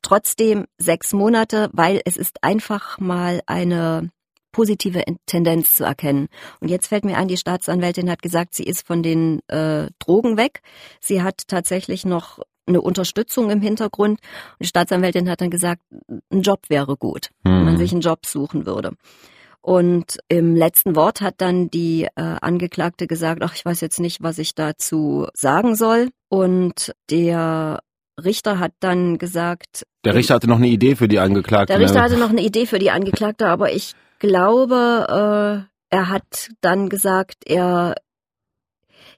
trotzdem 0.03 0.67
sechs 0.79 1.13
Monate, 1.13 1.69
weil 1.73 2.01
es 2.05 2.17
ist 2.17 2.43
einfach 2.43 2.99
mal 2.99 3.43
eine 3.47 4.11
positive 4.53 5.03
Tendenz 5.27 5.77
zu 5.77 5.85
erkennen. 5.85 6.29
Und 6.61 6.69
jetzt 6.69 6.89
fällt 6.89 7.05
mir 7.05 7.17
ein, 7.17 7.29
die 7.29 7.37
Staatsanwältin 7.37 8.11
hat 8.11 8.23
gesagt, 8.23 8.55
sie 8.55 8.65
ist 8.65 8.87
von 8.87 9.03
den 9.03 9.41
äh, 9.49 9.89
Drogen 9.99 10.37
weg. 10.37 10.63
Sie 11.01 11.23
hat 11.23 11.49
tatsächlich 11.49 12.05
noch 12.05 12.41
eine 12.67 12.81
Unterstützung 12.81 13.51
im 13.51 13.61
Hintergrund. 13.61 14.21
Und 14.21 14.63
die 14.63 14.69
Staatsanwältin 14.69 15.29
hat 15.29 15.41
dann 15.41 15.51
gesagt, 15.51 15.83
ein 16.31 16.43
Job 16.43 16.61
wäre 16.69 16.97
gut, 16.97 17.31
mhm. 17.45 17.51
wenn 17.51 17.65
man 17.65 17.75
mhm. 17.75 17.79
sich 17.79 17.93
einen 17.93 18.01
Job 18.01 18.27
suchen 18.27 18.67
würde. 18.67 18.93
Und 19.61 20.19
im 20.29 20.55
letzten 20.55 20.97
Wort 20.97 21.21
hat 21.21 21.35
dann 21.39 21.69
die 21.69 22.05
äh, 22.05 22.09
Angeklagte 22.15 23.07
gesagt, 23.07 23.43
ach, 23.43 23.55
ich 23.55 23.65
weiß 23.65 23.81
jetzt 23.81 24.01
nicht, 24.01 24.23
was 24.23 24.39
ich 24.39 24.55
dazu 24.55 25.27
sagen 25.35 25.75
soll. 25.75 26.09
Und 26.29 26.95
der 27.11 27.81
Richter 28.23 28.59
hat 28.59 28.73
dann 28.81 29.19
gesagt. 29.19 29.85
Der 30.05 30.15
Richter 30.15 30.35
hatte 30.35 30.49
noch 30.49 30.57
eine 30.57 30.69
Idee 30.69 30.97
für 30.97 31.09
die 31.09 31.19
Angeklagte. 31.19 31.73
Der 31.73 31.81
Richter 31.81 32.03
hatte 32.03 32.17
noch 32.17 32.31
eine 32.31 32.43
Idee 32.43 32.67
für 32.67 32.79
die 32.79 32.91
Angeklagte, 32.91 33.47
aber 33.47 33.73
ich 33.73 33.95
glaube, 34.19 35.67
äh, 35.91 35.97
er 35.97 36.09
hat 36.09 36.51
dann 36.61 36.89
gesagt, 36.89 37.45
er 37.47 37.95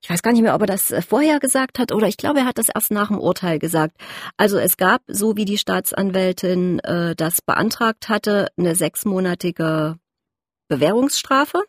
ich 0.02 0.08
weiß 0.08 0.22
gar 0.22 0.32
nicht 0.32 0.42
mehr, 0.42 0.54
ob 0.54 0.62
er 0.62 0.66
das 0.66 0.90
äh, 0.90 1.02
vorher 1.02 1.40
gesagt 1.40 1.78
hat 1.78 1.92
oder 1.92 2.08
ich 2.08 2.16
glaube, 2.16 2.40
er 2.40 2.46
hat 2.46 2.58
das 2.58 2.70
erst 2.74 2.90
nach 2.90 3.08
dem 3.08 3.18
Urteil 3.18 3.58
gesagt. 3.58 3.96
Also 4.36 4.58
es 4.58 4.76
gab, 4.76 5.02
so 5.06 5.36
wie 5.36 5.44
die 5.44 5.58
Staatsanwältin 5.58 6.78
äh, 6.80 7.14
das 7.14 7.42
beantragt 7.42 8.08
hatte, 8.08 8.48
eine 8.56 8.74
sechsmonatige 8.74 9.98
Bewährungsstrafe. 10.68 11.62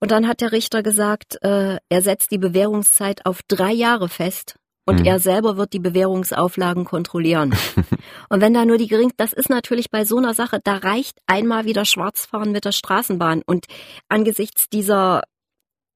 Und 0.00 0.10
dann 0.10 0.26
hat 0.26 0.40
der 0.40 0.52
Richter 0.52 0.82
gesagt, 0.82 1.42
äh, 1.42 1.78
er 1.88 2.02
setzt 2.02 2.30
die 2.30 2.38
Bewährungszeit 2.38 3.24
auf 3.24 3.40
drei 3.46 3.72
Jahre 3.72 4.08
fest 4.08 4.56
und 4.86 5.00
mhm. 5.00 5.06
er 5.06 5.18
selber 5.18 5.56
wird 5.56 5.72
die 5.72 5.80
Bewährungsauflagen 5.80 6.84
kontrollieren. 6.84 7.54
und 8.30 8.40
wenn 8.40 8.54
da 8.54 8.64
nur 8.64 8.78
die 8.78 8.86
gering, 8.86 9.12
das 9.16 9.32
ist 9.32 9.50
natürlich 9.50 9.90
bei 9.90 10.04
so 10.04 10.16
einer 10.16 10.32
Sache, 10.32 10.60
da 10.62 10.76
reicht 10.76 11.18
einmal 11.26 11.64
wieder 11.64 11.84
Schwarzfahren 11.84 12.52
mit 12.52 12.64
der 12.64 12.72
Straßenbahn 12.72 13.42
und 13.44 13.66
angesichts 14.08 14.68
dieser 14.68 15.22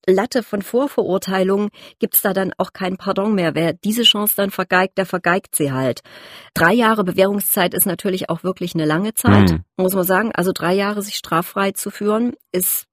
Latte 0.07 0.43
von 0.43 0.63
Vorverurteilungen 0.63 1.69
gibt's 1.99 2.23
da 2.23 2.33
dann 2.33 2.53
auch 2.59 2.73
kein 2.73 2.97
Pardon 2.97 3.35
mehr. 3.35 3.55
Wer 3.55 3.75
diese 3.75 4.03
Chance 4.03 4.35
dann 4.37 4.51
vergeigt, 4.51 4.99
der 4.99 5.07
vergeigt 5.07 5.55
sie 5.55 5.73
halt. 5.73 6.01
Drei 6.55 6.73
Jahre 6.73 7.05
Bewährungszeit 7.05 7.75
ist 7.75 7.87
natürlich 7.87 8.31
auch 8.31 8.43
wirklich 8.43 8.75
eine 8.75 8.87
lange 8.87 9.15
Zeit, 9.15 9.51
mhm. 9.51 9.65
muss 9.77 9.95
man 9.95 10.05
sagen. 10.05 10.33
Also 10.35 10.53
drei 10.53 10.73
Jahre 10.73 11.03
sich 11.03 11.17
straffrei 11.17 11.73
zu 11.73 11.91
führen, 11.91 12.35
ist 12.51 12.87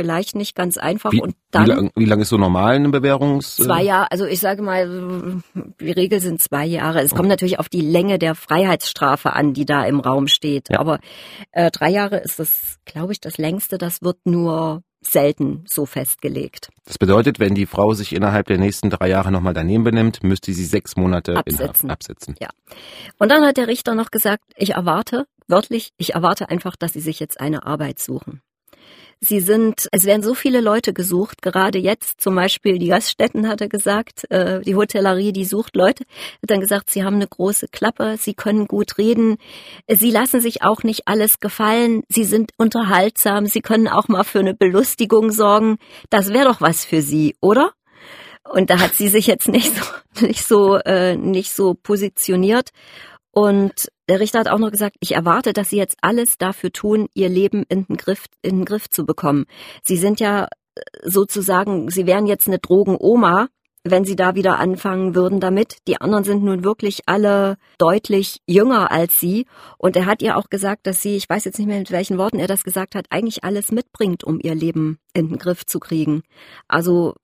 vielleicht 0.00 0.34
nicht 0.34 0.54
ganz 0.54 0.78
einfach. 0.78 1.12
Wie, 1.12 1.20
und 1.20 1.36
dann, 1.50 1.66
wie 1.66 1.68
lang, 1.68 1.90
wie 1.94 2.04
lang 2.06 2.20
ist 2.20 2.30
so 2.30 2.38
normal 2.38 2.76
eine 2.76 2.88
Bewährungs... 2.88 3.56
Zwei 3.56 3.82
Jahre, 3.82 4.10
also 4.10 4.24
ich 4.24 4.40
sage 4.40 4.62
mal, 4.62 5.42
die 5.78 5.90
Regel 5.90 6.20
sind 6.20 6.40
zwei 6.40 6.64
Jahre. 6.64 7.02
Es 7.02 7.14
kommt 7.14 7.28
natürlich 7.28 7.58
auf 7.58 7.68
die 7.68 7.82
Länge 7.82 8.18
der 8.18 8.34
Freiheitsstrafe 8.34 9.34
an, 9.34 9.52
die 9.52 9.66
da 9.66 9.84
im 9.84 10.00
Raum 10.00 10.26
steht. 10.26 10.70
Ja. 10.70 10.80
Aber 10.80 11.00
äh, 11.52 11.70
drei 11.70 11.90
Jahre 11.90 12.16
ist 12.16 12.38
das, 12.38 12.78
glaube 12.86 13.12
ich, 13.12 13.20
das 13.20 13.36
längste. 13.36 13.76
Das 13.76 14.00
wird 14.00 14.16
nur 14.24 14.82
selten 15.02 15.64
so 15.68 15.84
festgelegt. 15.84 16.70
Das 16.86 16.96
bedeutet, 16.96 17.38
wenn 17.38 17.54
die 17.54 17.66
Frau 17.66 17.92
sich 17.92 18.14
innerhalb 18.14 18.46
der 18.46 18.58
nächsten 18.58 18.88
drei 18.88 19.10
Jahre 19.10 19.30
nochmal 19.30 19.54
daneben 19.54 19.84
benimmt, 19.84 20.22
müsste 20.22 20.52
sie 20.54 20.64
sechs 20.64 20.96
Monate 20.96 21.36
absetzen. 21.36 21.90
absetzen. 21.90 22.36
Ja. 22.40 22.48
Und 23.18 23.30
dann 23.30 23.44
hat 23.44 23.58
der 23.58 23.68
Richter 23.68 23.94
noch 23.94 24.10
gesagt, 24.10 24.44
ich 24.56 24.70
erwarte, 24.70 25.26
wörtlich, 25.46 25.90
ich 25.98 26.14
erwarte 26.14 26.48
einfach, 26.48 26.74
dass 26.76 26.94
sie 26.94 27.00
sich 27.00 27.20
jetzt 27.20 27.38
eine 27.38 27.66
Arbeit 27.66 27.98
suchen. 27.98 28.40
Sie 29.22 29.40
sind, 29.40 29.86
es 29.92 30.06
werden 30.06 30.22
so 30.22 30.34
viele 30.34 30.62
Leute 30.62 30.94
gesucht, 30.94 31.42
gerade 31.42 31.78
jetzt 31.78 32.22
zum 32.22 32.34
Beispiel 32.34 32.78
die 32.78 32.88
Gaststätten 32.88 33.46
hat 33.48 33.60
er 33.60 33.68
gesagt, 33.68 34.30
äh, 34.30 34.62
die 34.62 34.74
Hotellerie, 34.74 35.32
die 35.32 35.44
sucht 35.44 35.76
Leute, 35.76 36.04
hat 36.42 36.50
dann 36.50 36.60
gesagt, 36.60 36.88
sie 36.88 37.04
haben 37.04 37.16
eine 37.16 37.28
große 37.28 37.68
Klappe, 37.68 38.16
sie 38.18 38.32
können 38.32 38.66
gut 38.66 38.96
reden, 38.96 39.36
sie 39.88 40.10
lassen 40.10 40.40
sich 40.40 40.62
auch 40.62 40.84
nicht 40.84 41.06
alles 41.06 41.38
gefallen, 41.38 42.02
sie 42.08 42.24
sind 42.24 42.52
unterhaltsam, 42.56 43.44
sie 43.44 43.60
können 43.60 43.88
auch 43.88 44.08
mal 44.08 44.24
für 44.24 44.40
eine 44.40 44.54
Belustigung 44.54 45.30
sorgen. 45.32 45.76
Das 46.08 46.32
wäre 46.32 46.46
doch 46.46 46.62
was 46.62 46.86
für 46.86 47.02
sie, 47.02 47.36
oder? 47.42 47.72
Und 48.48 48.70
da 48.70 48.80
hat 48.80 48.94
sie 48.94 49.08
sich 49.08 49.26
jetzt 49.26 49.48
nicht 49.48 49.76
so, 49.76 49.82
nicht 50.26 50.46
so, 50.46 50.76
äh, 50.76 51.16
nicht 51.16 51.52
so 51.52 51.74
positioniert. 51.74 52.70
Und 53.32 53.88
der 54.10 54.18
Richter 54.18 54.40
hat 54.40 54.48
auch 54.48 54.58
noch 54.58 54.72
gesagt, 54.72 54.96
ich 54.98 55.12
erwarte, 55.12 55.52
dass 55.52 55.70
Sie 55.70 55.76
jetzt 55.76 55.96
alles 56.02 56.36
dafür 56.36 56.72
tun, 56.72 57.06
Ihr 57.14 57.28
Leben 57.28 57.64
in 57.68 57.84
den 57.84 57.96
Griff, 57.96 58.24
in 58.42 58.58
den 58.58 58.64
Griff 58.64 58.90
zu 58.90 59.06
bekommen. 59.06 59.46
Sie 59.84 59.96
sind 59.96 60.18
ja 60.18 60.48
äh, 60.74 60.80
sozusagen, 61.04 61.90
Sie 61.90 62.06
wären 62.06 62.26
jetzt 62.26 62.48
eine 62.48 62.58
Drogenoma, 62.58 63.46
wenn 63.84 64.04
Sie 64.04 64.16
da 64.16 64.34
wieder 64.34 64.58
anfangen 64.58 65.14
würden 65.14 65.38
damit. 65.38 65.78
Die 65.86 66.00
anderen 66.00 66.24
sind 66.24 66.42
nun 66.42 66.64
wirklich 66.64 67.02
alle 67.06 67.56
deutlich 67.78 68.40
jünger 68.48 68.90
als 68.90 69.20
Sie. 69.20 69.46
Und 69.78 69.94
er 69.94 70.06
hat 70.06 70.22
ihr 70.22 70.36
auch 70.36 70.50
gesagt, 70.50 70.88
dass 70.88 71.00
sie, 71.02 71.16
ich 71.16 71.28
weiß 71.30 71.44
jetzt 71.44 71.58
nicht 71.58 71.68
mehr 71.68 71.78
mit 71.78 71.92
welchen 71.92 72.18
Worten 72.18 72.40
er 72.40 72.48
das 72.48 72.64
gesagt 72.64 72.96
hat, 72.96 73.06
eigentlich 73.10 73.44
alles 73.44 73.70
mitbringt, 73.70 74.24
um 74.24 74.40
ihr 74.42 74.56
Leben 74.56 74.98
in 75.14 75.28
den 75.28 75.38
Griff 75.38 75.64
zu 75.66 75.78
kriegen. 75.78 76.22
Also 76.66 77.14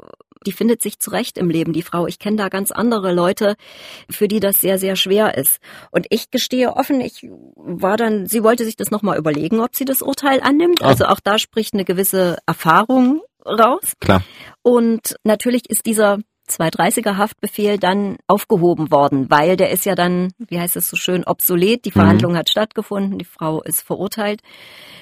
die 0.46 0.52
findet 0.52 0.82
sich 0.82 0.98
zurecht 0.98 1.36
im 1.38 1.50
Leben, 1.50 1.72
die 1.72 1.82
Frau. 1.82 2.06
Ich 2.06 2.18
kenne 2.18 2.36
da 2.36 2.48
ganz 2.48 2.70
andere 2.70 3.12
Leute, 3.12 3.56
für 4.08 4.28
die 4.28 4.40
das 4.40 4.60
sehr, 4.60 4.78
sehr 4.78 4.96
schwer 4.96 5.36
ist. 5.36 5.58
Und 5.90 6.06
ich 6.10 6.30
gestehe 6.30 6.74
offen, 6.74 7.00
ich 7.00 7.28
war 7.56 7.96
dann, 7.96 8.26
sie 8.26 8.42
wollte 8.42 8.64
sich 8.64 8.76
das 8.76 8.90
nochmal 8.90 9.18
überlegen, 9.18 9.60
ob 9.60 9.74
sie 9.74 9.84
das 9.84 10.02
Urteil 10.02 10.40
annimmt. 10.40 10.80
Oh. 10.82 10.86
Also 10.86 11.06
auch 11.06 11.20
da 11.20 11.38
spricht 11.38 11.74
eine 11.74 11.84
gewisse 11.84 12.38
Erfahrung 12.46 13.20
raus. 13.44 13.92
Klar. 14.00 14.22
Und 14.62 15.16
natürlich 15.24 15.68
ist 15.68 15.86
dieser 15.86 16.18
230er 16.48 17.16
Haftbefehl 17.16 17.78
dann 17.78 18.16
aufgehoben 18.26 18.90
worden, 18.90 19.30
weil 19.30 19.56
der 19.56 19.70
ist 19.70 19.84
ja 19.84 19.94
dann, 19.94 20.32
wie 20.38 20.58
heißt 20.58 20.76
es 20.76 20.88
so 20.88 20.96
schön, 20.96 21.24
obsolet. 21.24 21.84
Die 21.84 21.90
Verhandlung 21.90 22.32
mhm. 22.32 22.36
hat 22.36 22.50
stattgefunden, 22.50 23.18
die 23.18 23.24
Frau 23.24 23.62
ist 23.62 23.82
verurteilt. 23.82 24.40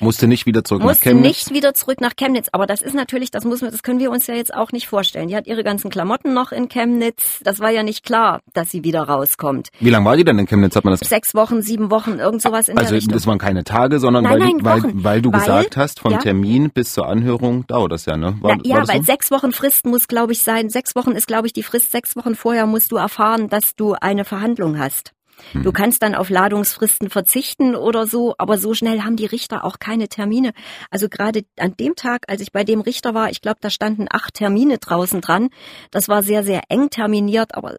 Musste 0.01 0.27
nicht 0.27 0.47
wieder 0.47 0.65
zurück 0.65 0.83
Musste 0.83 1.09
nach 1.09 1.13
Chemnitz? 1.13 1.27
nicht 1.27 1.55
wieder 1.55 1.75
zurück 1.75 2.01
nach 2.01 2.17
Chemnitz. 2.17 2.49
Aber 2.53 2.67
das 2.67 2.83
ist 2.83 2.95
natürlich, 2.95 3.31
das 3.31 3.45
muss 3.45 3.63
man, 3.63 3.71
das 3.71 3.83
können 3.83 4.01
wir 4.01 4.11
uns 4.11 4.27
ja 4.27 4.35
jetzt 4.35 4.53
auch 4.55 4.73
nicht 4.73 4.89
vorstellen. 4.89 5.29
Die 5.29 5.37
hat 5.37 5.47
ihre 5.47 5.65
ganzen 5.65 5.91
Klamotten 5.91 6.35
noch 6.35 6.53
in 6.53 6.69
Chemnitz. 6.69 7.41
Das 7.45 7.61
war 7.61 7.71
ja 7.71 7.83
nicht 7.83 8.05
klar, 8.05 8.41
dass 8.53 8.71
sie 8.71 8.85
wieder 8.85 9.03
rauskommt. 9.03 9.69
Wie 9.81 9.91
lange 9.91 10.05
war 10.05 10.17
die 10.17 10.25
denn 10.25 10.39
in 10.39 10.47
Chemnitz? 10.47 10.77
Hat 10.77 10.85
man 10.85 10.97
das? 10.97 11.09
Sechs 11.09 11.35
Wochen, 11.35 11.63
sieben 11.63 11.91
Wochen, 11.91 12.19
irgend 12.19 12.43
sowas 12.43 12.69
in 12.69 12.77
also, 12.77 12.91
der 12.91 12.97
Richtung. 12.97 13.13
Also 13.13 13.25
das 13.25 13.27
waren 13.27 13.39
keine 13.39 13.65
Tage, 13.65 13.99
sondern 13.99 14.25
nein, 14.25 14.33
weil, 14.33 14.39
nein, 14.41 14.59
weil, 14.63 15.05
weil 15.05 15.23
du 15.23 15.33
weil, 15.33 15.41
gesagt 15.41 15.77
hast, 15.77 16.01
vom 16.01 16.13
ja. 16.13 16.19
Termin 16.19 16.71
bis 16.71 16.93
zur 16.93 17.09
Anhörung 17.09 17.67
dauert 17.67 17.93
das 17.93 18.07
ja, 18.07 18.17
ne? 18.17 18.37
War, 18.41 18.57
Na, 18.57 18.63
ja, 18.65 18.89
weil 18.89 18.99
so? 18.99 19.05
sechs 19.05 19.31
Wochen 19.31 19.53
Frist 19.53 19.87
muss, 19.87 20.09
glaube 20.09 20.33
ich, 20.33 20.43
sein. 20.43 20.71
Sechs 20.71 20.95
Wochen 20.97 21.13
ist, 21.13 21.27
glaube 21.35 21.49
ich, 21.49 21.53
die 21.53 21.65
Frist. 21.65 21.91
Sechs 21.91 22.15
Wochen 22.15 22.37
vorher 22.37 22.65
musst 22.65 22.93
du 22.93 22.97
erfahren, 22.97 23.49
dass 23.49 23.75
du 23.75 23.95
eine 23.95 24.25
Verhandlung 24.25 24.79
hast. 24.79 25.15
Du 25.53 25.65
hm. 25.65 25.73
kannst 25.73 26.01
dann 26.05 26.15
auf 26.15 26.31
Ladungsfristen 26.31 27.11
verzichten 27.11 27.75
oder 27.75 28.07
so, 28.07 28.37
aber 28.39 28.57
so 28.57 28.73
schnell 28.73 29.03
haben 29.03 29.17
die 29.17 29.27
Richter 29.27 29.65
auch 29.65 29.81
keine 29.81 30.07
Termine. 30.07 30.53
Also 30.93 31.09
gerade 31.09 31.45
an 31.59 31.75
dem 31.77 31.97
Tag, 31.97 32.23
als 32.29 32.41
ich 32.41 32.53
bei 32.53 32.63
dem 32.63 32.81
Richter 32.81 33.15
war, 33.15 33.31
ich 33.31 33.41
glaube, 33.41 33.59
da 33.61 33.69
standen 33.69 34.07
acht 34.09 34.35
Termine 34.35 34.79
draußen 34.79 35.21
dran. 35.21 35.49
Das 35.91 36.09
war 36.09 36.23
sehr, 36.23 36.45
sehr 36.45 36.63
eng 36.69 36.89
terminiert, 36.89 37.57
aber 37.57 37.73
äh, 37.73 37.77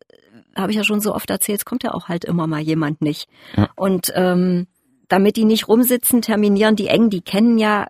habe 0.57 0.71
ich 0.71 0.77
ja 0.77 0.83
schon 0.83 0.99
so 0.99 1.15
oft 1.15 1.29
erzählt, 1.29 1.59
es 1.59 1.65
kommt 1.65 1.83
ja 1.83 1.93
auch 1.93 2.09
halt 2.09 2.25
immer 2.25 2.47
mal 2.47 2.59
jemand 2.59 3.01
nicht. 3.01 3.29
Ja. 3.55 3.69
Und 3.77 4.11
ähm, 4.15 4.67
damit 5.07 5.37
die 5.37 5.45
nicht 5.45 5.69
rumsitzen, 5.69 6.21
terminieren 6.21 6.75
die 6.75 6.87
eng, 6.87 7.09
die 7.09 7.21
kennen 7.21 7.57
ja 7.57 7.87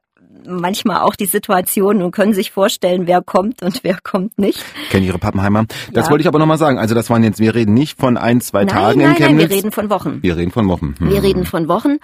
manchmal 0.48 1.02
auch 1.02 1.16
die 1.16 1.26
Situation 1.26 2.02
und 2.02 2.12
können 2.12 2.34
sich 2.34 2.52
vorstellen, 2.52 3.08
wer 3.08 3.22
kommt 3.22 3.62
und 3.62 3.84
wer 3.84 3.98
kommt 4.04 4.38
nicht. 4.38 4.64
Kennen 4.90 5.06
Ihre 5.06 5.20
Pappenheimer. 5.20 5.66
Das 5.92 6.06
ja. 6.06 6.12
wollte 6.12 6.22
ich 6.22 6.28
aber 6.28 6.40
nochmal 6.40 6.58
sagen. 6.58 6.78
Also 6.78 6.96
das 6.96 7.10
waren 7.10 7.24
jetzt, 7.24 7.40
wir 7.40 7.56
reden 7.56 7.74
nicht 7.74 8.00
von 8.00 8.18
ein, 8.18 8.42
zwei 8.42 8.66
nein, 8.66 8.68
Tagen 8.68 9.00
nein, 9.00 9.12
in 9.12 9.16
Chemnitz. 9.16 9.42
Nein, 9.42 9.50
wir 9.50 9.56
reden 9.58 9.72
von 9.72 9.90
Wochen. 9.90 10.20
Wir 10.22 10.38
reden 10.38 10.52
von 10.52 10.68
Wochen. 10.68 10.96
Hm. 10.98 11.10
Wir 11.10 11.24
reden 11.24 11.46
von 11.46 11.68
Wochen. 11.68 11.98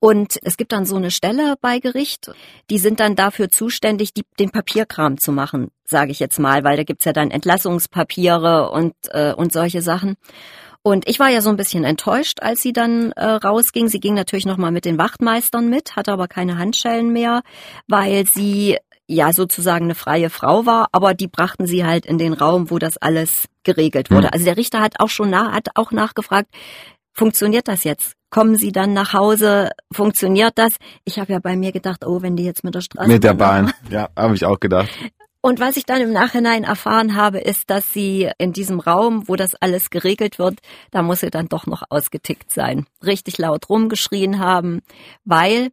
Und 0.00 0.38
es 0.42 0.56
gibt 0.56 0.72
dann 0.72 0.84
so 0.84 0.96
eine 0.96 1.10
Stelle 1.10 1.54
bei 1.60 1.78
Gericht, 1.78 2.30
die 2.70 2.78
sind 2.78 3.00
dann 3.00 3.16
dafür 3.16 3.50
zuständig, 3.50 4.14
die, 4.14 4.22
den 4.38 4.50
Papierkram 4.50 5.18
zu 5.18 5.32
machen, 5.32 5.68
sage 5.84 6.10
ich 6.10 6.20
jetzt 6.20 6.38
mal, 6.38 6.64
weil 6.64 6.76
da 6.76 6.84
gibt's 6.84 7.04
ja 7.04 7.12
dann 7.12 7.30
Entlassungspapiere 7.30 8.70
und, 8.70 8.94
äh, 9.10 9.32
und 9.32 9.52
solche 9.52 9.82
Sachen. 9.82 10.16
Und 10.82 11.08
ich 11.08 11.18
war 11.18 11.28
ja 11.28 11.40
so 11.40 11.50
ein 11.50 11.56
bisschen 11.56 11.84
enttäuscht, 11.84 12.40
als 12.40 12.62
sie 12.62 12.72
dann 12.72 13.12
äh, 13.12 13.24
rausging. 13.24 13.88
Sie 13.88 14.00
ging 14.00 14.14
natürlich 14.14 14.46
nochmal 14.46 14.70
mit 14.70 14.84
den 14.84 14.98
Wachtmeistern 14.98 15.68
mit, 15.68 15.96
hatte 15.96 16.12
aber 16.12 16.28
keine 16.28 16.56
Handschellen 16.56 17.12
mehr, 17.12 17.42
weil 17.88 18.26
sie 18.26 18.78
ja 19.08 19.32
sozusagen 19.32 19.86
eine 19.86 19.94
freie 19.94 20.30
Frau 20.30 20.66
war, 20.66 20.88
aber 20.92 21.14
die 21.14 21.28
brachten 21.28 21.66
sie 21.66 21.84
halt 21.84 22.06
in 22.06 22.18
den 22.18 22.34
Raum, 22.34 22.70
wo 22.70 22.78
das 22.78 22.98
alles 22.98 23.46
geregelt 23.64 24.10
wurde. 24.10 24.28
Mhm. 24.28 24.32
Also 24.32 24.44
der 24.44 24.56
Richter 24.56 24.80
hat 24.80 25.00
auch 25.00 25.08
schon 25.08 25.30
nach, 25.30 25.52
hat 25.52 25.68
auch 25.74 25.90
nachgefragt, 25.92 26.48
funktioniert 27.14 27.68
das 27.68 27.84
jetzt? 27.84 28.12
Kommen 28.30 28.56
Sie 28.56 28.72
dann 28.72 28.92
nach 28.92 29.14
Hause? 29.14 29.70
Funktioniert 29.90 30.52
das? 30.56 30.74
Ich 31.04 31.18
habe 31.18 31.32
ja 31.32 31.38
bei 31.38 31.56
mir 31.56 31.72
gedacht, 31.72 32.04
oh, 32.06 32.20
wenn 32.20 32.36
die 32.36 32.44
jetzt 32.44 32.62
mit 32.62 32.74
der 32.74 32.82
Straße. 32.82 33.08
Mit 33.08 33.24
der 33.24 33.32
Bahn, 33.32 33.72
ja, 33.90 34.10
habe 34.14 34.34
ich 34.34 34.44
auch 34.44 34.60
gedacht. 34.60 34.90
Und 35.40 35.60
was 35.60 35.76
ich 35.76 35.84
dann 35.84 36.00
im 36.00 36.12
Nachhinein 36.12 36.64
erfahren 36.64 37.14
habe, 37.14 37.38
ist, 37.38 37.70
dass 37.70 37.92
sie 37.92 38.28
in 38.38 38.52
diesem 38.52 38.80
Raum, 38.80 39.28
wo 39.28 39.36
das 39.36 39.54
alles 39.54 39.90
geregelt 39.90 40.38
wird, 40.38 40.58
da 40.90 41.02
muss 41.02 41.20
sie 41.20 41.30
dann 41.30 41.48
doch 41.48 41.66
noch 41.66 41.84
ausgetickt 41.90 42.50
sein. 42.50 42.86
Richtig 43.04 43.38
laut 43.38 43.68
rumgeschrien 43.68 44.40
haben, 44.40 44.80
weil 45.24 45.70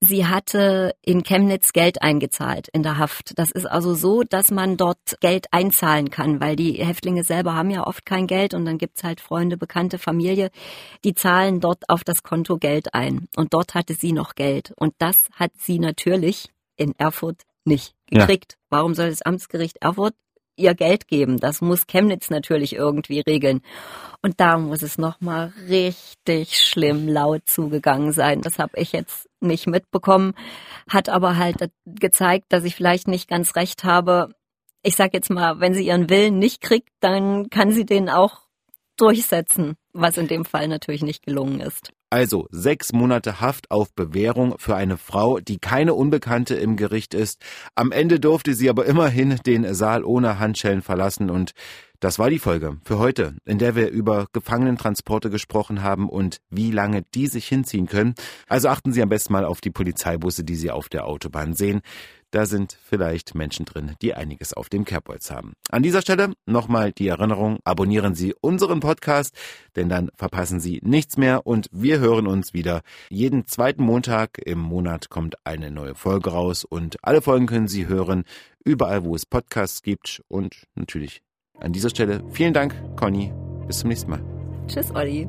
sie 0.00 0.26
hatte 0.26 0.94
in 1.00 1.22
Chemnitz 1.22 1.72
Geld 1.72 2.02
eingezahlt 2.02 2.68
in 2.72 2.82
der 2.82 2.98
Haft. 2.98 3.38
Das 3.38 3.52
ist 3.52 3.66
also 3.66 3.94
so, 3.94 4.22
dass 4.22 4.50
man 4.50 4.76
dort 4.76 5.16
Geld 5.20 5.46
einzahlen 5.52 6.10
kann, 6.10 6.40
weil 6.40 6.56
die 6.56 6.84
Häftlinge 6.84 7.22
selber 7.22 7.54
haben 7.54 7.70
ja 7.70 7.86
oft 7.86 8.04
kein 8.04 8.26
Geld 8.26 8.52
und 8.52 8.64
dann 8.64 8.78
gibt's 8.78 9.04
halt 9.04 9.20
Freunde, 9.20 9.56
Bekannte, 9.56 9.98
Familie, 9.98 10.50
die 11.04 11.14
zahlen 11.14 11.60
dort 11.60 11.88
auf 11.88 12.04
das 12.04 12.24
Konto 12.24 12.58
Geld 12.58 12.94
ein. 12.94 13.28
Und 13.36 13.54
dort 13.54 13.74
hatte 13.74 13.94
sie 13.94 14.12
noch 14.12 14.34
Geld. 14.34 14.72
Und 14.76 14.94
das 14.98 15.28
hat 15.34 15.52
sie 15.56 15.78
natürlich 15.78 16.48
in 16.76 16.94
Erfurt 16.98 17.42
nicht 17.64 17.94
gekriegt. 18.18 18.52
Ja. 18.52 18.58
Warum 18.70 18.94
soll 18.94 19.10
das 19.10 19.22
Amtsgericht 19.22 19.78
Erfurt 19.82 20.14
ihr 20.56 20.74
Geld 20.74 21.08
geben? 21.08 21.38
Das 21.38 21.60
muss 21.60 21.86
Chemnitz 21.86 22.30
natürlich 22.30 22.74
irgendwie 22.74 23.20
regeln. 23.20 23.62
Und 24.22 24.40
da 24.40 24.58
muss 24.58 24.82
es 24.82 24.98
nochmal 24.98 25.52
richtig 25.68 26.58
schlimm 26.58 27.08
laut 27.08 27.42
zugegangen 27.46 28.12
sein. 28.12 28.40
Das 28.40 28.58
habe 28.58 28.78
ich 28.78 28.92
jetzt 28.92 29.28
nicht 29.40 29.66
mitbekommen, 29.66 30.34
hat 30.88 31.08
aber 31.08 31.36
halt 31.36 31.70
gezeigt, 31.84 32.46
dass 32.48 32.64
ich 32.64 32.74
vielleicht 32.74 33.08
nicht 33.08 33.28
ganz 33.28 33.56
recht 33.56 33.84
habe. 33.84 34.34
Ich 34.82 34.96
sag 34.96 35.14
jetzt 35.14 35.30
mal, 35.30 35.60
wenn 35.60 35.74
sie 35.74 35.86
ihren 35.86 36.08
Willen 36.08 36.38
nicht 36.38 36.60
kriegt, 36.60 36.90
dann 37.00 37.50
kann 37.50 37.70
sie 37.70 37.84
den 37.84 38.08
auch 38.08 38.40
durchsetzen, 38.96 39.76
was 39.92 40.16
in 40.16 40.28
dem 40.28 40.44
Fall 40.44 40.68
natürlich 40.68 41.02
nicht 41.02 41.24
gelungen 41.24 41.60
ist. 41.60 41.90
Also 42.14 42.46
sechs 42.52 42.92
Monate 42.92 43.40
Haft 43.40 43.72
auf 43.72 43.92
Bewährung 43.92 44.54
für 44.58 44.76
eine 44.76 44.98
Frau, 44.98 45.40
die 45.40 45.58
keine 45.58 45.94
Unbekannte 45.94 46.54
im 46.54 46.76
Gericht 46.76 47.12
ist. 47.12 47.42
Am 47.74 47.90
Ende 47.90 48.20
durfte 48.20 48.54
sie 48.54 48.70
aber 48.70 48.86
immerhin 48.86 49.34
den 49.44 49.74
Saal 49.74 50.04
ohne 50.04 50.38
Handschellen 50.38 50.80
verlassen 50.80 51.28
und 51.28 51.54
das 51.98 52.20
war 52.20 52.30
die 52.30 52.38
Folge 52.38 52.76
für 52.84 52.98
heute, 52.98 53.34
in 53.44 53.58
der 53.58 53.74
wir 53.74 53.88
über 53.88 54.26
Gefangenentransporte 54.32 55.28
gesprochen 55.28 55.82
haben 55.82 56.08
und 56.08 56.38
wie 56.50 56.70
lange 56.70 57.02
die 57.14 57.26
sich 57.26 57.48
hinziehen 57.48 57.86
können. 57.86 58.14
Also 58.46 58.68
achten 58.68 58.92
Sie 58.92 59.02
am 59.02 59.08
besten 59.08 59.32
mal 59.32 59.44
auf 59.44 59.60
die 59.60 59.70
Polizeibusse, 59.70 60.44
die 60.44 60.54
Sie 60.54 60.70
auf 60.70 60.88
der 60.88 61.06
Autobahn 61.06 61.54
sehen. 61.54 61.80
Da 62.34 62.46
sind 62.46 62.76
vielleicht 62.82 63.36
Menschen 63.36 63.64
drin, 63.64 63.92
die 64.02 64.12
einiges 64.12 64.54
auf 64.54 64.68
dem 64.68 64.84
Kerbholz 64.84 65.30
haben. 65.30 65.52
An 65.70 65.84
dieser 65.84 66.02
Stelle 66.02 66.32
nochmal 66.46 66.90
die 66.90 67.06
Erinnerung, 67.06 67.60
abonnieren 67.62 68.16
Sie 68.16 68.34
unseren 68.40 68.80
Podcast, 68.80 69.36
denn 69.76 69.88
dann 69.88 70.10
verpassen 70.16 70.58
Sie 70.58 70.80
nichts 70.82 71.16
mehr 71.16 71.46
und 71.46 71.68
wir 71.70 72.00
hören 72.00 72.26
uns 72.26 72.52
wieder. 72.52 72.80
Jeden 73.08 73.46
zweiten 73.46 73.84
Montag 73.84 74.38
im 74.44 74.58
Monat 74.58 75.10
kommt 75.10 75.36
eine 75.44 75.70
neue 75.70 75.94
Folge 75.94 76.30
raus 76.30 76.64
und 76.64 76.96
alle 77.02 77.22
Folgen 77.22 77.46
können 77.46 77.68
Sie 77.68 77.86
hören, 77.86 78.24
überall 78.64 79.04
wo 79.04 79.14
es 79.14 79.26
Podcasts 79.26 79.82
gibt 79.82 80.20
und 80.26 80.66
natürlich 80.74 81.22
an 81.60 81.72
dieser 81.72 81.90
Stelle 81.90 82.20
vielen 82.32 82.52
Dank, 82.52 82.74
Conny. 82.96 83.32
Bis 83.68 83.78
zum 83.78 83.90
nächsten 83.90 84.10
Mal. 84.10 84.24
Tschüss, 84.66 84.90
Olli. 84.92 85.28